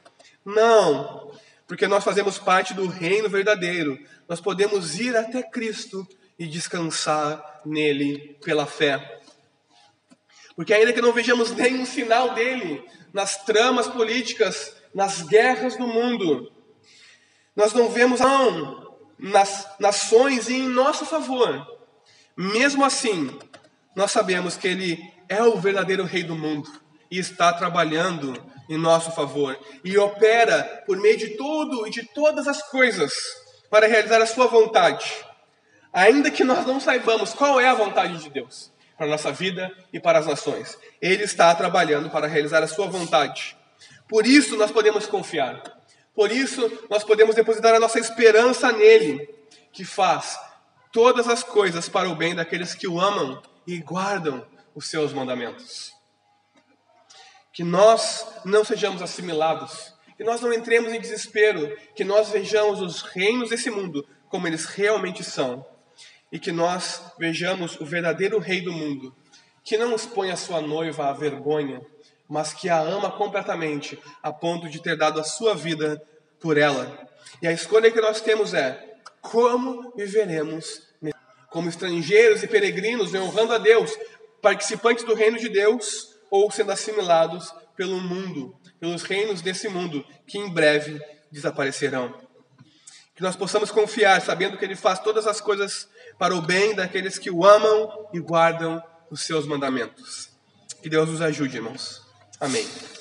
Não, 0.44 1.30
porque 1.66 1.86
nós 1.86 2.04
fazemos 2.04 2.38
parte 2.38 2.74
do 2.74 2.86
reino 2.86 3.28
verdadeiro. 3.28 3.98
Nós 4.28 4.40
podemos 4.40 5.00
ir 5.00 5.16
até 5.16 5.42
Cristo 5.42 6.06
e 6.38 6.46
descansar 6.46 7.62
nele 7.64 8.36
pela 8.44 8.66
fé. 8.66 9.20
Porque 10.54 10.74
ainda 10.74 10.92
que 10.92 11.00
não 11.00 11.12
vejamos 11.12 11.50
nenhum 11.52 11.86
sinal 11.86 12.34
dele 12.34 12.84
nas 13.12 13.44
tramas 13.44 13.86
políticas, 13.86 14.76
nas 14.94 15.22
guerras 15.22 15.76
do 15.76 15.86
mundo, 15.86 16.52
nós 17.56 17.72
não 17.72 17.88
vemos 17.88 18.20
não 18.20 18.84
nas 19.18 19.66
nações 19.78 20.48
e 20.48 20.54
em 20.54 20.68
nosso 20.68 21.06
favor. 21.06 21.66
Mesmo 22.36 22.84
assim, 22.84 23.38
nós 23.94 24.10
sabemos 24.10 24.56
que 24.56 24.66
ele 24.68 25.12
é 25.28 25.42
o 25.42 25.58
verdadeiro 25.58 26.04
rei 26.04 26.22
do 26.22 26.36
mundo 26.36 26.68
e 27.10 27.18
está 27.18 27.52
trabalhando 27.52 28.34
em 28.68 28.78
nosso 28.78 29.10
favor 29.12 29.58
e 29.84 29.96
opera 29.98 30.82
por 30.86 30.96
meio 30.98 31.16
de 31.16 31.36
tudo 31.36 31.86
e 31.86 31.90
de 31.90 32.04
todas 32.14 32.48
as 32.48 32.62
coisas 32.70 33.12
para 33.70 33.86
realizar 33.86 34.20
a 34.20 34.26
sua 34.26 34.46
vontade. 34.46 35.04
Ainda 35.92 36.30
que 36.30 36.44
nós 36.44 36.66
não 36.66 36.80
saibamos 36.80 37.34
qual 37.34 37.60
é 37.60 37.68
a 37.68 37.74
vontade 37.74 38.18
de 38.18 38.30
Deus 38.30 38.72
para 38.96 39.06
a 39.06 39.10
nossa 39.10 39.32
vida 39.32 39.72
e 39.92 40.00
para 40.00 40.18
as 40.18 40.26
nações. 40.26 40.78
Ele 41.00 41.24
está 41.24 41.54
trabalhando 41.54 42.10
para 42.10 42.26
realizar 42.26 42.62
a 42.62 42.68
sua 42.68 42.86
vontade. 42.86 43.56
Por 44.08 44.26
isso 44.26 44.56
nós 44.56 44.70
podemos 44.70 45.06
confiar. 45.06 45.62
Por 46.14 46.30
isso 46.30 46.70
nós 46.90 47.02
podemos 47.04 47.34
depositar 47.34 47.74
a 47.74 47.80
nossa 47.80 47.98
esperança 47.98 48.70
nele, 48.70 49.28
que 49.72 49.84
faz 49.84 50.38
todas 50.92 51.28
as 51.28 51.42
coisas 51.42 51.88
para 51.88 52.08
o 52.08 52.14
bem 52.14 52.34
daqueles 52.34 52.74
que 52.74 52.86
o 52.86 53.00
amam 53.00 53.42
e 53.66 53.78
guardam 53.78 54.46
os 54.74 54.88
seus 54.88 55.12
mandamentos. 55.12 55.93
Que 57.54 57.64
nós 57.64 58.26
não 58.44 58.64
sejamos 58.64 59.00
assimilados, 59.00 59.94
que 60.16 60.24
nós 60.24 60.42
não 60.42 60.52
entremos 60.52 60.92
em 60.92 61.00
desespero, 61.00 61.74
que 61.94 62.04
nós 62.04 62.28
vejamos 62.28 62.82
os 62.82 63.00
reinos 63.00 63.48
desse 63.48 63.70
mundo 63.70 64.06
como 64.28 64.46
eles 64.46 64.66
realmente 64.66 65.24
são 65.24 65.64
e 66.30 66.38
que 66.38 66.52
nós 66.52 67.02
vejamos 67.18 67.80
o 67.80 67.86
verdadeiro 67.86 68.38
Rei 68.38 68.60
do 68.60 68.72
mundo, 68.72 69.14
que 69.62 69.78
não 69.78 69.94
expõe 69.94 70.30
a 70.30 70.36
sua 70.36 70.60
noiva 70.60 71.08
à 71.08 71.12
vergonha, 71.12 71.80
mas 72.28 72.52
que 72.52 72.68
a 72.68 72.80
ama 72.80 73.10
completamente, 73.12 73.98
a 74.22 74.32
ponto 74.32 74.68
de 74.68 74.82
ter 74.82 74.96
dado 74.96 75.20
a 75.20 75.24
sua 75.24 75.54
vida 75.54 76.02
por 76.40 76.58
ela. 76.58 77.08
E 77.40 77.46
a 77.46 77.52
escolha 77.52 77.90
que 77.90 78.00
nós 78.00 78.20
temos 78.20 78.52
é 78.52 78.96
como 79.20 79.92
viveremos 79.96 80.82
como 81.54 81.68
estrangeiros 81.68 82.42
e 82.42 82.48
peregrinos, 82.48 83.14
honrando 83.14 83.52
a 83.52 83.58
Deus, 83.58 83.96
participantes 84.42 85.04
do 85.04 85.14
reino 85.14 85.38
de 85.38 85.48
Deus 85.48 86.13
ou 86.34 86.50
sendo 86.50 86.72
assimilados 86.72 87.54
pelo 87.76 88.00
mundo, 88.00 88.56
pelos 88.80 89.04
reinos 89.04 89.40
desse 89.40 89.68
mundo, 89.68 90.04
que 90.26 90.36
em 90.36 90.52
breve 90.52 91.00
desaparecerão. 91.30 92.12
Que 93.14 93.22
nós 93.22 93.36
possamos 93.36 93.70
confiar, 93.70 94.20
sabendo 94.20 94.58
que 94.58 94.64
Ele 94.64 94.74
faz 94.74 94.98
todas 94.98 95.28
as 95.28 95.40
coisas 95.40 95.88
para 96.18 96.34
o 96.34 96.42
bem 96.42 96.74
daqueles 96.74 97.20
que 97.20 97.30
o 97.30 97.44
amam 97.44 98.08
e 98.12 98.18
guardam 98.18 98.82
os 99.12 99.22
seus 99.22 99.46
mandamentos. 99.46 100.30
Que 100.82 100.90
Deus 100.90 101.08
nos 101.08 101.22
ajude, 101.22 101.58
irmãos. 101.58 102.02
Amém. 102.40 102.66